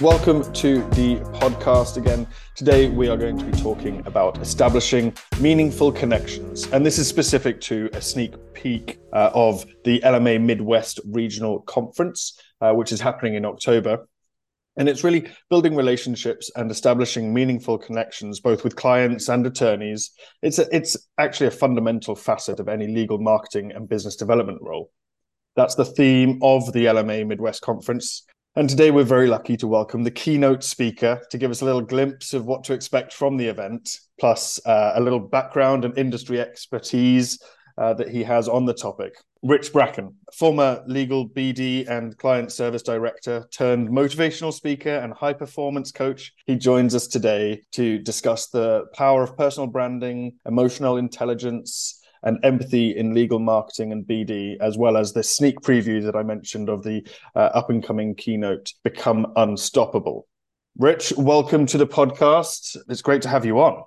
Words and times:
Welcome 0.00 0.50
to 0.54 0.80
the 0.92 1.16
podcast 1.40 1.98
again. 1.98 2.26
Today, 2.56 2.88
we 2.88 3.08
are 3.08 3.18
going 3.18 3.36
to 3.36 3.44
be 3.44 3.52
talking 3.52 4.02
about 4.06 4.38
establishing 4.38 5.12
meaningful 5.42 5.92
connections. 5.92 6.66
And 6.68 6.86
this 6.86 6.98
is 6.98 7.06
specific 7.06 7.60
to 7.62 7.90
a 7.92 8.00
sneak 8.00 8.32
peek 8.54 8.98
uh, 9.12 9.30
of 9.34 9.66
the 9.84 10.00
LMA 10.00 10.40
Midwest 10.40 11.00
Regional 11.04 11.60
Conference, 11.60 12.40
uh, 12.62 12.72
which 12.72 12.92
is 12.92 13.00
happening 13.02 13.34
in 13.34 13.44
October. 13.44 14.08
And 14.78 14.88
it's 14.88 15.04
really 15.04 15.28
building 15.50 15.76
relationships 15.76 16.50
and 16.56 16.70
establishing 16.70 17.34
meaningful 17.34 17.76
connections, 17.76 18.40
both 18.40 18.64
with 18.64 18.76
clients 18.76 19.28
and 19.28 19.46
attorneys. 19.46 20.12
It's, 20.40 20.58
a, 20.58 20.74
it's 20.74 20.96
actually 21.18 21.48
a 21.48 21.50
fundamental 21.50 22.14
facet 22.14 22.58
of 22.58 22.70
any 22.70 22.86
legal 22.86 23.18
marketing 23.18 23.72
and 23.72 23.86
business 23.86 24.16
development 24.16 24.62
role. 24.62 24.90
That's 25.56 25.74
the 25.74 25.84
theme 25.84 26.38
of 26.40 26.72
the 26.72 26.86
LMA 26.86 27.26
Midwest 27.26 27.60
Conference. 27.60 28.24
And 28.56 28.68
today 28.68 28.90
we're 28.90 29.04
very 29.04 29.28
lucky 29.28 29.56
to 29.58 29.68
welcome 29.68 30.02
the 30.02 30.10
keynote 30.10 30.64
speaker 30.64 31.22
to 31.30 31.38
give 31.38 31.52
us 31.52 31.62
a 31.62 31.64
little 31.64 31.80
glimpse 31.80 32.34
of 32.34 32.46
what 32.46 32.64
to 32.64 32.72
expect 32.72 33.12
from 33.12 33.36
the 33.36 33.46
event, 33.46 33.96
plus 34.18 34.58
uh, 34.66 34.94
a 34.96 35.00
little 35.00 35.20
background 35.20 35.84
and 35.84 35.96
industry 35.96 36.40
expertise 36.40 37.40
uh, 37.78 37.94
that 37.94 38.08
he 38.08 38.24
has 38.24 38.48
on 38.48 38.64
the 38.64 38.74
topic. 38.74 39.14
Rich 39.44 39.72
Bracken, 39.72 40.16
former 40.34 40.82
legal 40.88 41.28
BD 41.28 41.88
and 41.88 42.18
client 42.18 42.50
service 42.50 42.82
director 42.82 43.46
turned 43.56 43.88
motivational 43.88 44.52
speaker 44.52 44.96
and 44.96 45.14
high 45.14 45.32
performance 45.32 45.92
coach. 45.92 46.32
He 46.44 46.56
joins 46.56 46.92
us 46.92 47.06
today 47.06 47.62
to 47.72 47.98
discuss 48.00 48.48
the 48.48 48.86
power 48.94 49.22
of 49.22 49.36
personal 49.36 49.68
branding, 49.68 50.32
emotional 50.44 50.96
intelligence, 50.96 51.99
and 52.22 52.38
empathy 52.42 52.96
in 52.96 53.14
legal 53.14 53.38
marketing 53.38 53.92
and 53.92 54.04
BD, 54.04 54.56
as 54.60 54.76
well 54.76 54.96
as 54.96 55.12
the 55.12 55.22
sneak 55.22 55.60
preview 55.60 56.02
that 56.04 56.16
I 56.16 56.22
mentioned 56.22 56.68
of 56.68 56.82
the 56.82 57.06
uh, 57.34 57.50
up 57.54 57.70
and 57.70 57.84
coming 57.84 58.14
keynote, 58.14 58.72
Become 58.84 59.32
Unstoppable. 59.36 60.26
Rich, 60.78 61.12
welcome 61.16 61.66
to 61.66 61.78
the 61.78 61.86
podcast. 61.86 62.76
It's 62.88 63.02
great 63.02 63.22
to 63.22 63.28
have 63.28 63.44
you 63.44 63.60
on. 63.60 63.84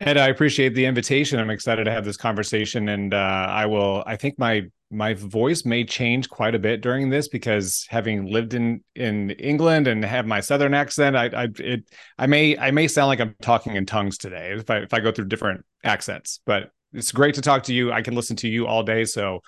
Ed, 0.00 0.16
I 0.16 0.28
appreciate 0.28 0.74
the 0.74 0.84
invitation. 0.84 1.38
I'm 1.38 1.50
excited 1.50 1.84
to 1.84 1.92
have 1.92 2.04
this 2.04 2.16
conversation, 2.16 2.88
and 2.88 3.14
uh, 3.14 3.46
I 3.48 3.66
will. 3.66 4.02
I 4.06 4.16
think 4.16 4.38
my 4.38 4.62
my 4.90 5.14
voice 5.14 5.64
may 5.64 5.84
change 5.84 6.28
quite 6.28 6.54
a 6.54 6.58
bit 6.58 6.82
during 6.82 7.08
this 7.08 7.28
because 7.28 7.86
having 7.88 8.26
lived 8.26 8.52
in 8.54 8.82
in 8.96 9.30
England 9.30 9.86
and 9.86 10.04
have 10.04 10.26
my 10.26 10.40
southern 10.40 10.74
accent, 10.74 11.16
I 11.16 11.26
I 11.26 11.48
it 11.58 11.84
I 12.18 12.26
may 12.26 12.58
I 12.58 12.72
may 12.72 12.88
sound 12.88 13.08
like 13.08 13.20
I'm 13.20 13.36
talking 13.42 13.76
in 13.76 13.86
tongues 13.86 14.18
today 14.18 14.54
if 14.58 14.68
I 14.68 14.78
if 14.78 14.92
I 14.92 14.98
go 15.00 15.12
through 15.12 15.26
different 15.26 15.64
accents. 15.84 16.40
But 16.46 16.70
it's 16.92 17.12
great 17.12 17.34
to 17.36 17.40
talk 17.40 17.64
to 17.64 17.74
you. 17.74 17.92
I 17.92 18.02
can 18.02 18.14
listen 18.14 18.36
to 18.36 18.48
you 18.48 18.66
all 18.66 18.82
day, 18.82 19.04
so 19.04 19.42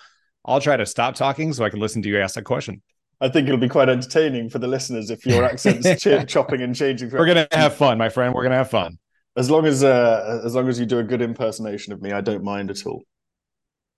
I'll 0.45 0.61
try 0.61 0.77
to 0.77 0.85
stop 0.85 1.15
talking 1.15 1.53
so 1.53 1.63
I 1.63 1.69
can 1.69 1.79
listen 1.79 2.01
to 2.03 2.09
you 2.09 2.19
ask 2.19 2.35
that 2.35 2.43
question. 2.43 2.81
I 3.21 3.29
think 3.29 3.47
it'll 3.47 3.59
be 3.59 3.69
quite 3.69 3.89
entertaining 3.89 4.49
for 4.49 4.59
the 4.59 4.67
listeners 4.67 5.09
if 5.09 5.25
your 5.25 5.43
accent's 5.49 6.01
ch- 6.01 6.27
chopping 6.27 6.61
and 6.61 6.75
changing. 6.75 7.11
We're 7.11 7.25
gonna 7.25 7.47
have 7.51 7.75
fun, 7.75 7.97
my 7.97 8.09
friend. 8.09 8.33
We're 8.33 8.43
gonna 8.43 8.55
have 8.55 8.69
fun. 8.69 8.97
As 9.37 9.49
long 9.49 9.65
as 9.65 9.83
uh, 9.83 10.41
as 10.45 10.55
long 10.55 10.67
as 10.67 10.79
you 10.79 10.85
do 10.85 10.99
a 10.99 11.03
good 11.03 11.21
impersonation 11.21 11.93
of 11.93 12.01
me, 12.01 12.11
I 12.11 12.21
don't 12.21 12.43
mind 12.43 12.71
at 12.71 12.85
all. 12.85 13.03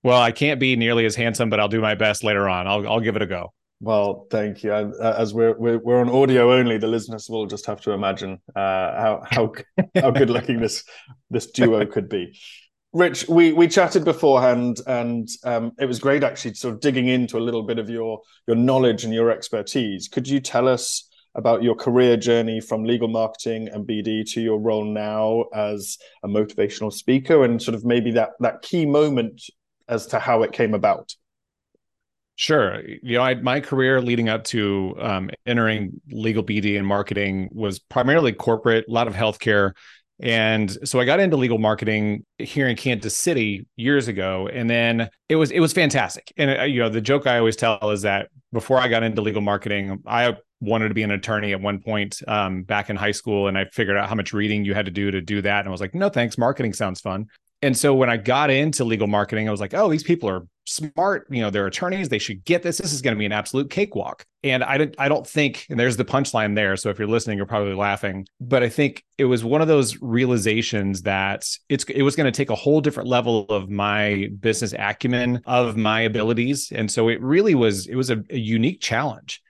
Well, 0.03 0.21
I 0.21 0.31
can't 0.31 0.59
be 0.59 0.75
nearly 0.75 1.05
as 1.05 1.15
handsome, 1.15 1.49
but 1.49 1.59
I'll 1.59 1.67
do 1.67 1.81
my 1.81 1.95
best 1.95 2.23
later 2.23 2.47
on. 2.47 2.67
I'll 2.67 2.87
I'll 2.87 2.99
give 2.99 3.15
it 3.15 3.21
a 3.21 3.27
go. 3.27 3.53
Well, 3.79 4.25
thank 4.31 4.63
you. 4.63 4.71
As 4.73 5.33
we're 5.33 5.57
we're, 5.57 5.77
we're 5.77 5.99
on 5.99 6.09
audio 6.09 6.53
only, 6.53 6.77
the 6.77 6.87
listeners 6.87 7.27
will 7.29 7.45
just 7.45 7.65
have 7.67 7.81
to 7.81 7.91
imagine 7.91 8.39
uh, 8.55 8.99
how 8.99 9.23
how 9.29 9.53
how 9.95 10.11
good 10.11 10.29
looking 10.29 10.59
this 10.59 10.83
this 11.29 11.47
duo 11.47 11.85
could 11.85 12.09
be. 12.09 12.39
Rich, 12.97 13.29
we 13.29 13.53
we 13.53 13.67
chatted 13.67 14.03
beforehand, 14.03 14.79
and 14.87 15.29
um, 15.43 15.71
it 15.77 15.85
was 15.85 15.99
great 15.99 16.23
actually 16.23 16.55
sort 16.55 16.73
of 16.73 16.79
digging 16.79 17.07
into 17.07 17.37
a 17.37 17.39
little 17.39 17.61
bit 17.61 17.77
of 17.77 17.91
your 17.91 18.21
your 18.47 18.55
knowledge 18.55 19.03
and 19.03 19.13
your 19.13 19.29
expertise. 19.29 20.07
Could 20.07 20.27
you 20.27 20.39
tell 20.39 20.67
us 20.67 21.07
about 21.35 21.61
your 21.61 21.75
career 21.75 22.17
journey 22.17 22.59
from 22.59 22.85
legal 22.85 23.07
marketing 23.07 23.67
and 23.67 23.87
BD 23.87 24.27
to 24.31 24.41
your 24.41 24.59
role 24.59 24.83
now 24.83 25.43
as 25.53 25.99
a 26.23 26.27
motivational 26.27 26.91
speaker, 26.91 27.43
and 27.43 27.61
sort 27.61 27.75
of 27.75 27.85
maybe 27.85 28.09
that 28.13 28.31
that 28.39 28.63
key 28.63 28.87
moment 28.87 29.43
as 29.87 30.07
to 30.07 30.17
how 30.17 30.41
it 30.41 30.51
came 30.51 30.73
about? 30.73 31.13
Sure. 32.35 32.81
You 33.01 33.17
know, 33.17 33.23
I, 33.23 33.33
my 33.35 33.59
career 33.59 33.99
leading 33.99 34.29
up 34.29 34.43
to 34.45 34.95
um, 34.99 35.29
entering 35.47 36.01
legal 36.09 36.43
BD 36.43 36.77
and 36.77 36.85
marketing 36.85 37.49
was 37.51 37.79
primarily 37.79 38.31
corporate, 38.31 38.85
a 38.87 38.91
lot 38.91 39.07
of 39.07 39.13
healthcare. 39.13 39.73
And 40.19 40.71
so 40.87 40.99
I 40.99 41.05
got 41.05 41.19
into 41.19 41.37
legal 41.37 41.59
marketing 41.59 42.25
here 42.39 42.67
in 42.67 42.75
Kansas 42.75 43.15
City 43.15 43.67
years 43.75 44.07
ago, 44.07 44.49
and 44.51 44.69
then 44.69 45.09
it 45.29 45.35
was 45.35 45.51
it 45.51 45.59
was 45.59 45.73
fantastic. 45.73 46.33
And 46.37 46.59
uh, 46.59 46.63
you 46.63 46.79
know, 46.79 46.89
the 46.89 47.01
joke 47.01 47.27
I 47.27 47.37
always 47.37 47.55
tell 47.55 47.91
is 47.91 48.01
that 48.01 48.29
before 48.51 48.79
I 48.79 48.87
got 48.87 49.03
into 49.03 49.21
legal 49.21 49.41
marketing, 49.41 50.01
I 50.07 50.35
wanted 50.59 50.87
to 50.87 50.95
be 50.95 51.03
an 51.03 51.11
attorney 51.11 51.53
at 51.53 51.61
one 51.61 51.79
point 51.79 52.19
um, 52.27 52.63
back 52.63 52.89
in 52.89 52.95
high 52.95 53.11
school, 53.11 53.47
and 53.47 53.57
I 53.57 53.65
figured 53.73 53.95
out 53.95 54.09
how 54.09 54.15
much 54.15 54.33
reading 54.33 54.65
you 54.65 54.73
had 54.73 54.85
to 54.85 54.91
do 54.91 55.11
to 55.11 55.21
do 55.21 55.41
that, 55.43 55.59
and 55.59 55.67
I 55.67 55.71
was 55.71 55.81
like, 55.81 55.93
no 55.93 56.09
thanks, 56.09 56.37
marketing 56.37 56.73
sounds 56.73 56.99
fun. 56.99 57.27
And 57.61 57.75
so 57.75 57.95
when 57.95 58.09
I 58.09 58.17
got 58.17 58.51
into 58.51 58.83
legal 58.83 59.07
marketing, 59.07 59.47
I 59.47 59.51
was 59.51 59.59
like, 59.59 59.73
oh, 59.73 59.89
these 59.89 60.03
people 60.03 60.29
are 60.29 60.43
smart. 60.65 61.25
You 61.31 61.41
know, 61.41 61.49
they're 61.49 61.65
attorneys. 61.65 62.07
They 62.07 62.19
should 62.19 62.45
get 62.45 62.61
this. 62.61 62.77
This 62.77 62.93
is 62.93 63.01
going 63.01 63.15
to 63.15 63.17
be 63.17 63.25
an 63.25 63.31
absolute 63.31 63.71
cakewalk. 63.71 64.25
And 64.43 64.63
I 64.63 64.77
don't, 64.77 64.95
I 64.99 65.09
don't 65.09 65.25
think, 65.25 65.65
and 65.69 65.79
there's 65.79 65.97
the 65.97 66.05
punchline 66.05 66.55
there. 66.55 66.77
So 66.77 66.91
if 66.91 66.99
you're 66.99 67.07
listening, 67.07 67.37
you're 67.37 67.47
probably 67.47 67.73
laughing. 67.73 68.27
But 68.39 68.61
I 68.61 68.69
think 68.69 69.03
it 69.17 69.25
was 69.25 69.43
one 69.43 69.61
of 69.61 69.67
those 69.67 69.99
realizations 70.01 71.01
that 71.03 71.47
it's 71.67 71.83
it 71.85 72.03
was 72.03 72.15
going 72.15 72.31
to 72.31 72.37
take 72.37 72.51
a 72.51 72.55
whole 72.55 72.79
different 72.79 73.09
level 73.09 73.45
of 73.49 73.71
my 73.71 74.29
business 74.39 74.75
acumen, 74.77 75.41
of 75.47 75.77
my 75.77 76.01
abilities. 76.01 76.71
And 76.71 76.91
so 76.91 77.09
it 77.09 77.19
really 77.21 77.55
was, 77.55 77.87
it 77.87 77.95
was 77.95 78.11
a, 78.11 78.23
a 78.29 78.37
unique 78.37 78.81
challenge. 78.81 79.41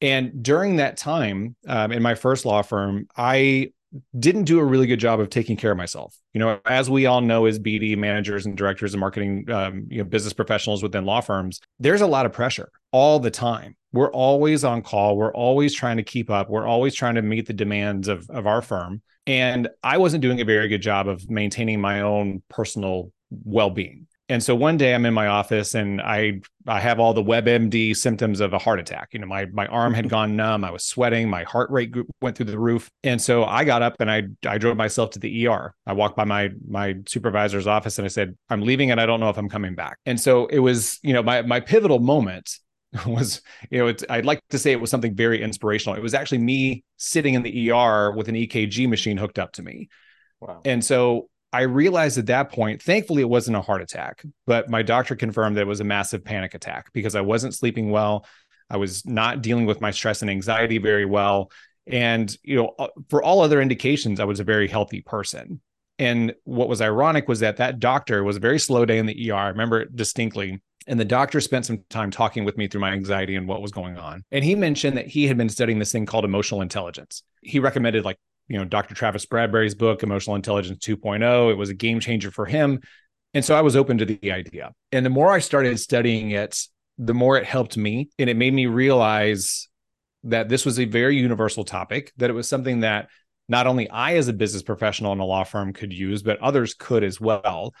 And 0.00 0.42
during 0.42 0.76
that 0.76 0.96
time 0.96 1.54
um, 1.68 1.92
in 1.92 2.02
my 2.02 2.16
first 2.16 2.44
law 2.44 2.62
firm, 2.62 3.06
I 3.16 3.70
didn't 4.18 4.44
do 4.44 4.58
a 4.58 4.64
really 4.64 4.86
good 4.86 5.00
job 5.00 5.20
of 5.20 5.30
taking 5.30 5.56
care 5.56 5.70
of 5.70 5.76
myself. 5.76 6.16
You 6.32 6.40
know, 6.40 6.60
as 6.66 6.88
we 6.90 7.06
all 7.06 7.20
know, 7.20 7.46
as 7.46 7.58
BD 7.58 7.96
managers 7.96 8.46
and 8.46 8.56
directors 8.56 8.94
and 8.94 9.00
marketing, 9.00 9.50
um, 9.50 9.86
you 9.90 9.98
know, 9.98 10.04
business 10.04 10.32
professionals 10.32 10.82
within 10.82 11.04
law 11.04 11.20
firms, 11.20 11.60
there's 11.78 12.00
a 12.00 12.06
lot 12.06 12.26
of 12.26 12.32
pressure 12.32 12.70
all 12.92 13.18
the 13.18 13.30
time. 13.30 13.76
We're 13.92 14.10
always 14.10 14.64
on 14.64 14.82
call. 14.82 15.16
We're 15.16 15.32
always 15.32 15.74
trying 15.74 15.96
to 15.96 16.02
keep 16.02 16.30
up. 16.30 16.50
We're 16.50 16.66
always 16.66 16.94
trying 16.94 17.14
to 17.14 17.22
meet 17.22 17.46
the 17.46 17.52
demands 17.52 18.08
of 18.08 18.28
of 18.30 18.46
our 18.46 18.62
firm. 18.62 19.02
And 19.26 19.68
I 19.82 19.98
wasn't 19.98 20.22
doing 20.22 20.40
a 20.40 20.44
very 20.44 20.68
good 20.68 20.82
job 20.82 21.08
of 21.08 21.28
maintaining 21.28 21.80
my 21.80 22.02
own 22.02 22.42
personal 22.48 23.12
well 23.30 23.70
being. 23.70 24.06
And 24.28 24.42
so 24.42 24.56
one 24.56 24.76
day 24.76 24.92
I'm 24.92 25.06
in 25.06 25.14
my 25.14 25.28
office 25.28 25.74
and 25.74 26.00
I 26.00 26.40
I 26.66 26.80
have 26.80 26.98
all 26.98 27.14
the 27.14 27.22
WebMD 27.22 27.94
symptoms 27.96 28.40
of 28.40 28.52
a 28.52 28.58
heart 28.58 28.80
attack. 28.80 29.10
You 29.12 29.20
know, 29.20 29.26
my 29.26 29.46
my 29.46 29.66
arm 29.66 29.94
had 29.94 30.08
gone 30.08 30.34
numb, 30.34 30.64
I 30.64 30.70
was 30.72 30.84
sweating, 30.84 31.30
my 31.30 31.44
heart 31.44 31.70
rate 31.70 31.94
went 32.20 32.36
through 32.36 32.46
the 32.46 32.58
roof. 32.58 32.90
And 33.04 33.22
so 33.22 33.44
I 33.44 33.62
got 33.64 33.82
up 33.82 33.94
and 34.00 34.10
I 34.10 34.24
I 34.44 34.58
drove 34.58 34.76
myself 34.76 35.10
to 35.10 35.20
the 35.20 35.46
ER. 35.46 35.74
I 35.86 35.92
walked 35.92 36.16
by 36.16 36.24
my 36.24 36.50
my 36.68 36.96
supervisor's 37.06 37.68
office 37.68 37.98
and 37.98 38.04
I 38.04 38.08
said, 38.08 38.36
"I'm 38.50 38.62
leaving 38.62 38.90
and 38.90 39.00
I 39.00 39.06
don't 39.06 39.20
know 39.20 39.30
if 39.30 39.38
I'm 39.38 39.48
coming 39.48 39.76
back." 39.76 39.98
And 40.06 40.20
so 40.20 40.46
it 40.46 40.58
was, 40.58 40.98
you 41.02 41.12
know, 41.12 41.22
my 41.22 41.42
my 41.42 41.60
pivotal 41.60 42.00
moment 42.00 42.58
was, 43.06 43.42
you 43.70 43.78
know, 43.78 43.94
I'd 44.10 44.26
like 44.26 44.40
to 44.50 44.58
say 44.58 44.72
it 44.72 44.80
was 44.80 44.90
something 44.90 45.14
very 45.14 45.40
inspirational. 45.40 45.96
It 45.96 46.02
was 46.02 46.14
actually 46.14 46.38
me 46.38 46.82
sitting 46.96 47.34
in 47.34 47.42
the 47.42 47.70
ER 47.70 48.10
with 48.10 48.28
an 48.28 48.34
EKG 48.34 48.88
machine 48.88 49.18
hooked 49.18 49.38
up 49.38 49.52
to 49.52 49.62
me. 49.62 49.88
Wow. 50.40 50.62
And 50.64 50.84
so 50.84 51.28
I 51.52 51.62
realized 51.62 52.18
at 52.18 52.26
that 52.26 52.50
point, 52.50 52.82
thankfully, 52.82 53.22
it 53.22 53.28
wasn't 53.28 53.56
a 53.56 53.62
heart 53.62 53.82
attack, 53.82 54.24
but 54.46 54.68
my 54.68 54.82
doctor 54.82 55.16
confirmed 55.16 55.56
that 55.56 55.62
it 55.62 55.66
was 55.66 55.80
a 55.80 55.84
massive 55.84 56.24
panic 56.24 56.54
attack 56.54 56.92
because 56.92 57.14
I 57.14 57.20
wasn't 57.20 57.54
sleeping 57.54 57.90
well. 57.90 58.26
I 58.68 58.76
was 58.76 59.06
not 59.06 59.42
dealing 59.42 59.66
with 59.66 59.80
my 59.80 59.90
stress 59.90 60.22
and 60.22 60.30
anxiety 60.30 60.78
very 60.78 61.04
well. 61.04 61.50
And, 61.86 62.36
you 62.42 62.56
know, 62.56 62.74
uh, 62.78 62.88
for 63.08 63.22
all 63.22 63.40
other 63.40 63.60
indications, 63.60 64.18
I 64.18 64.24
was 64.24 64.40
a 64.40 64.44
very 64.44 64.66
healthy 64.66 65.02
person. 65.02 65.60
And 65.98 66.34
what 66.44 66.68
was 66.68 66.82
ironic 66.82 67.28
was 67.28 67.40
that 67.40 67.56
that 67.58 67.78
doctor 67.78 68.24
was 68.24 68.36
a 68.36 68.40
very 68.40 68.58
slow 68.58 68.84
day 68.84 68.98
in 68.98 69.06
the 69.06 69.30
ER. 69.30 69.34
I 69.34 69.48
remember 69.48 69.80
it 69.80 69.96
distinctly. 69.96 70.60
And 70.88 71.00
the 71.00 71.04
doctor 71.04 71.40
spent 71.40 71.66
some 71.66 71.84
time 71.90 72.10
talking 72.10 72.44
with 72.44 72.56
me 72.56 72.68
through 72.68 72.80
my 72.80 72.92
anxiety 72.92 73.34
and 73.34 73.48
what 73.48 73.62
was 73.62 73.72
going 73.72 73.96
on. 73.96 74.24
And 74.30 74.44
he 74.44 74.54
mentioned 74.54 74.96
that 74.96 75.06
he 75.06 75.26
had 75.26 75.36
been 75.36 75.48
studying 75.48 75.78
this 75.78 75.90
thing 75.92 76.06
called 76.06 76.24
emotional 76.24 76.60
intelligence. 76.60 77.22
He 77.40 77.58
recommended 77.58 78.04
like 78.04 78.18
you 78.48 78.58
know 78.58 78.64
Dr. 78.64 78.94
Travis 78.94 79.26
Bradberry's 79.26 79.74
book 79.74 80.02
Emotional 80.02 80.36
Intelligence 80.36 80.78
2.0. 80.84 81.50
It 81.50 81.54
was 81.54 81.70
a 81.70 81.74
game 81.74 82.00
changer 82.00 82.30
for 82.30 82.46
him. 82.46 82.80
And 83.34 83.44
so 83.44 83.54
I 83.54 83.60
was 83.60 83.76
open 83.76 83.98
to 83.98 84.04
the 84.06 84.32
idea. 84.32 84.72
And 84.92 85.04
the 85.04 85.10
more 85.10 85.32
I 85.32 85.40
started 85.40 85.78
studying 85.78 86.30
it, 86.30 86.58
the 86.98 87.14
more 87.14 87.36
it 87.36 87.44
helped 87.44 87.76
me 87.76 88.08
and 88.18 88.30
it 88.30 88.36
made 88.36 88.54
me 88.54 88.66
realize 88.66 89.68
that 90.24 90.48
this 90.48 90.64
was 90.64 90.80
a 90.80 90.86
very 90.86 91.16
universal 91.16 91.64
topic, 91.64 92.12
that 92.16 92.30
it 92.30 92.32
was 92.32 92.48
something 92.48 92.80
that 92.80 93.08
not 93.48 93.66
only 93.66 93.88
I 93.90 94.16
as 94.16 94.28
a 94.28 94.32
business 94.32 94.62
professional 94.62 95.12
in 95.12 95.20
a 95.20 95.24
law 95.24 95.44
firm 95.44 95.72
could 95.72 95.92
use, 95.92 96.22
but 96.22 96.40
others 96.40 96.74
could 96.74 97.04
as 97.04 97.20
well. 97.20 97.74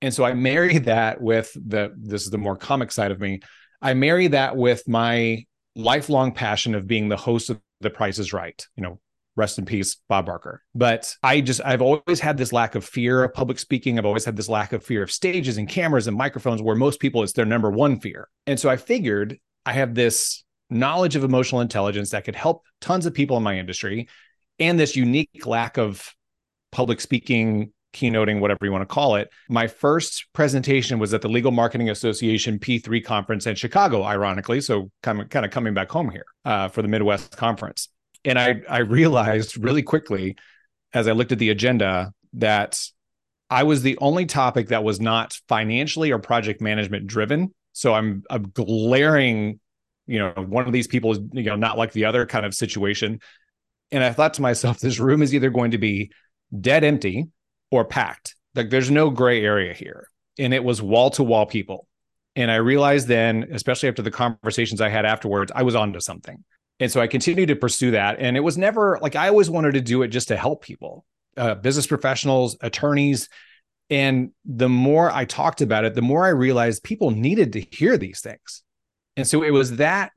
And 0.00 0.12
so 0.12 0.24
I 0.24 0.34
marry 0.34 0.78
that 0.78 1.20
with 1.20 1.52
the 1.54 1.92
this 1.96 2.24
is 2.24 2.30
the 2.30 2.38
more 2.38 2.56
comic 2.56 2.92
side 2.92 3.10
of 3.10 3.20
me. 3.20 3.40
I 3.80 3.94
marry 3.94 4.28
that 4.28 4.56
with 4.56 4.86
my 4.86 5.44
lifelong 5.74 6.32
passion 6.32 6.74
of 6.74 6.86
being 6.86 7.08
the 7.08 7.16
host 7.16 7.50
of 7.50 7.60
The 7.80 7.90
Price 7.90 8.18
is 8.18 8.32
Right. 8.32 8.64
You 8.76 8.82
know, 8.82 9.00
rest 9.36 9.58
in 9.58 9.64
peace 9.64 9.96
bob 10.08 10.26
barker 10.26 10.62
but 10.74 11.14
i 11.22 11.40
just 11.40 11.60
i've 11.64 11.82
always 11.82 12.20
had 12.20 12.36
this 12.36 12.52
lack 12.52 12.74
of 12.74 12.84
fear 12.84 13.24
of 13.24 13.32
public 13.32 13.58
speaking 13.58 13.98
i've 13.98 14.04
always 14.04 14.24
had 14.24 14.36
this 14.36 14.48
lack 14.48 14.72
of 14.72 14.84
fear 14.84 15.02
of 15.02 15.10
stages 15.10 15.56
and 15.56 15.68
cameras 15.68 16.06
and 16.06 16.16
microphones 16.16 16.60
where 16.60 16.76
most 16.76 17.00
people 17.00 17.22
it's 17.22 17.32
their 17.32 17.46
number 17.46 17.70
one 17.70 17.98
fear 17.98 18.28
and 18.46 18.60
so 18.60 18.68
i 18.68 18.76
figured 18.76 19.38
i 19.64 19.72
have 19.72 19.94
this 19.94 20.44
knowledge 20.68 21.16
of 21.16 21.24
emotional 21.24 21.60
intelligence 21.60 22.10
that 22.10 22.24
could 22.24 22.36
help 22.36 22.62
tons 22.80 23.06
of 23.06 23.14
people 23.14 23.36
in 23.36 23.42
my 23.42 23.58
industry 23.58 24.08
and 24.58 24.78
this 24.78 24.96
unique 24.96 25.46
lack 25.46 25.78
of 25.78 26.14
public 26.70 27.00
speaking 27.00 27.72
keynoting, 27.92 28.40
whatever 28.40 28.64
you 28.64 28.72
want 28.72 28.82
to 28.82 28.92
call 28.92 29.16
it. 29.16 29.30
My 29.48 29.66
first 29.66 30.26
presentation 30.32 30.98
was 30.98 31.14
at 31.14 31.22
the 31.22 31.28
Legal 31.28 31.52
Marketing 31.52 31.90
Association 31.90 32.58
P3 32.58 33.04
conference 33.04 33.46
in 33.46 33.54
Chicago, 33.54 34.02
ironically. 34.02 34.60
So 34.60 34.90
kind 35.02 35.20
of, 35.20 35.28
kind 35.28 35.44
of 35.44 35.52
coming 35.52 35.74
back 35.74 35.90
home 35.90 36.10
here 36.10 36.24
uh, 36.44 36.68
for 36.68 36.82
the 36.82 36.88
Midwest 36.88 37.36
conference. 37.36 37.88
And 38.24 38.38
I, 38.38 38.62
I 38.68 38.78
realized 38.78 39.56
really 39.56 39.82
quickly 39.82 40.36
as 40.92 41.08
I 41.08 41.12
looked 41.12 41.32
at 41.32 41.38
the 41.38 41.50
agenda 41.50 42.12
that 42.34 42.80
I 43.50 43.64
was 43.64 43.82
the 43.82 43.98
only 43.98 44.26
topic 44.26 44.68
that 44.68 44.84
was 44.84 45.00
not 45.00 45.38
financially 45.48 46.10
or 46.10 46.18
project 46.18 46.60
management 46.60 47.06
driven. 47.06 47.52
So 47.72 47.94
I'm 47.94 48.22
a 48.30 48.38
glaring, 48.38 49.60
you 50.06 50.18
know, 50.18 50.32
one 50.36 50.66
of 50.66 50.72
these 50.72 50.86
people 50.86 51.12
is, 51.12 51.18
you 51.32 51.44
know, 51.44 51.56
not 51.56 51.76
like 51.76 51.92
the 51.92 52.04
other 52.06 52.26
kind 52.26 52.46
of 52.46 52.54
situation. 52.54 53.20
And 53.90 54.02
I 54.02 54.12
thought 54.12 54.34
to 54.34 54.42
myself, 54.42 54.78
this 54.78 54.98
room 54.98 55.22
is 55.22 55.34
either 55.34 55.50
going 55.50 55.72
to 55.72 55.78
be 55.78 56.12
dead 56.58 56.84
empty 56.84 57.28
or 57.70 57.84
packed. 57.84 58.36
Like 58.54 58.70
there's 58.70 58.90
no 58.90 59.10
gray 59.10 59.44
area 59.44 59.74
here. 59.74 60.08
And 60.38 60.54
it 60.54 60.64
was 60.64 60.80
wall 60.80 61.10
to 61.10 61.22
wall 61.22 61.46
people. 61.46 61.86
And 62.34 62.50
I 62.50 62.56
realized 62.56 63.08
then, 63.08 63.48
especially 63.52 63.90
after 63.90 64.02
the 64.02 64.10
conversations 64.10 64.80
I 64.80 64.88
had 64.88 65.04
afterwards, 65.04 65.52
I 65.54 65.62
was 65.62 65.74
onto 65.74 66.00
something. 66.00 66.42
And 66.80 66.90
so 66.90 67.00
I 67.00 67.06
continued 67.06 67.48
to 67.48 67.56
pursue 67.56 67.92
that. 67.92 68.18
And 68.18 68.36
it 68.36 68.40
was 68.40 68.58
never 68.58 68.98
like 69.00 69.16
I 69.16 69.28
always 69.28 69.50
wanted 69.50 69.74
to 69.74 69.80
do 69.80 70.02
it 70.02 70.08
just 70.08 70.28
to 70.28 70.36
help 70.36 70.62
people, 70.62 71.04
uh, 71.36 71.54
business 71.54 71.86
professionals, 71.86 72.56
attorneys. 72.60 73.28
And 73.90 74.30
the 74.44 74.68
more 74.68 75.10
I 75.10 75.24
talked 75.24 75.60
about 75.60 75.84
it, 75.84 75.94
the 75.94 76.02
more 76.02 76.24
I 76.24 76.30
realized 76.30 76.82
people 76.82 77.10
needed 77.10 77.52
to 77.54 77.60
hear 77.60 77.96
these 77.96 78.20
things. 78.20 78.62
And 79.16 79.26
so 79.26 79.42
it 79.42 79.50
was 79.50 79.76
that 79.76 80.12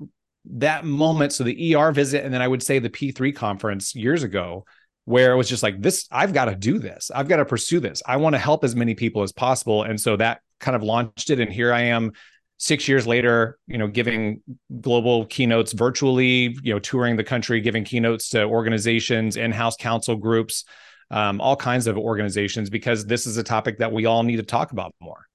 that 0.57 0.85
moment. 0.85 1.33
So 1.33 1.43
the 1.43 1.75
ER 1.75 1.91
visit, 1.91 2.23
and 2.23 2.33
then 2.33 2.41
I 2.41 2.47
would 2.47 2.63
say 2.63 2.79
the 2.79 2.89
P3 2.89 3.35
conference 3.35 3.95
years 3.95 4.23
ago 4.23 4.65
where 5.05 5.31
it 5.31 5.35
was 5.35 5.47
just 5.47 5.63
like 5.63 5.81
this 5.81 6.07
i've 6.11 6.33
got 6.33 6.45
to 6.45 6.55
do 6.55 6.77
this 6.79 7.09
i've 7.15 7.27
got 7.27 7.37
to 7.37 7.45
pursue 7.45 7.79
this 7.79 8.01
i 8.05 8.17
want 8.17 8.33
to 8.33 8.39
help 8.39 8.63
as 8.63 8.75
many 8.75 8.93
people 8.93 9.21
as 9.21 9.31
possible 9.31 9.83
and 9.83 10.01
so 10.01 10.17
that 10.17 10.41
kind 10.59 10.75
of 10.75 10.83
launched 10.83 11.29
it 11.29 11.39
and 11.39 11.53
here 11.53 11.71
i 11.71 11.81
am 11.81 12.11
six 12.57 12.87
years 12.87 13.05
later 13.05 13.57
you 13.67 13.77
know 13.77 13.87
giving 13.87 14.41
global 14.81 15.25
keynotes 15.25 15.73
virtually 15.73 16.57
you 16.63 16.73
know 16.73 16.79
touring 16.79 17.15
the 17.15 17.23
country 17.23 17.59
giving 17.61 17.83
keynotes 17.83 18.29
to 18.29 18.43
organizations 18.43 19.35
in-house 19.35 19.75
counsel 19.77 20.15
groups 20.15 20.65
um, 21.11 21.39
all 21.39 21.55
kinds 21.55 21.85
of 21.85 21.97
organizations 21.97 22.69
because 22.69 23.05
this 23.05 23.27
is 23.27 23.37
a 23.37 23.43
topic 23.43 23.77
that 23.77 23.91
we 23.91 24.05
all 24.05 24.23
need 24.23 24.37
to 24.37 24.43
talk 24.43 24.71
about 24.71 24.95
more 24.99 25.25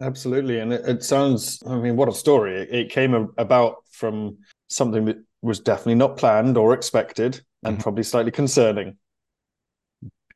absolutely 0.00 0.58
and 0.58 0.72
it, 0.72 0.86
it 0.86 1.02
sounds 1.02 1.62
i 1.66 1.76
mean 1.76 1.96
what 1.96 2.08
a 2.08 2.12
story 2.12 2.60
it, 2.60 2.68
it 2.70 2.90
came 2.90 3.14
about 3.38 3.76
from 3.90 4.36
something 4.68 5.04
that 5.06 5.18
was 5.44 5.60
definitely 5.60 5.94
not 5.94 6.16
planned 6.16 6.56
or 6.56 6.72
expected 6.72 7.40
and 7.62 7.74
mm-hmm. 7.74 7.82
probably 7.82 8.02
slightly 8.02 8.32
concerning. 8.32 8.96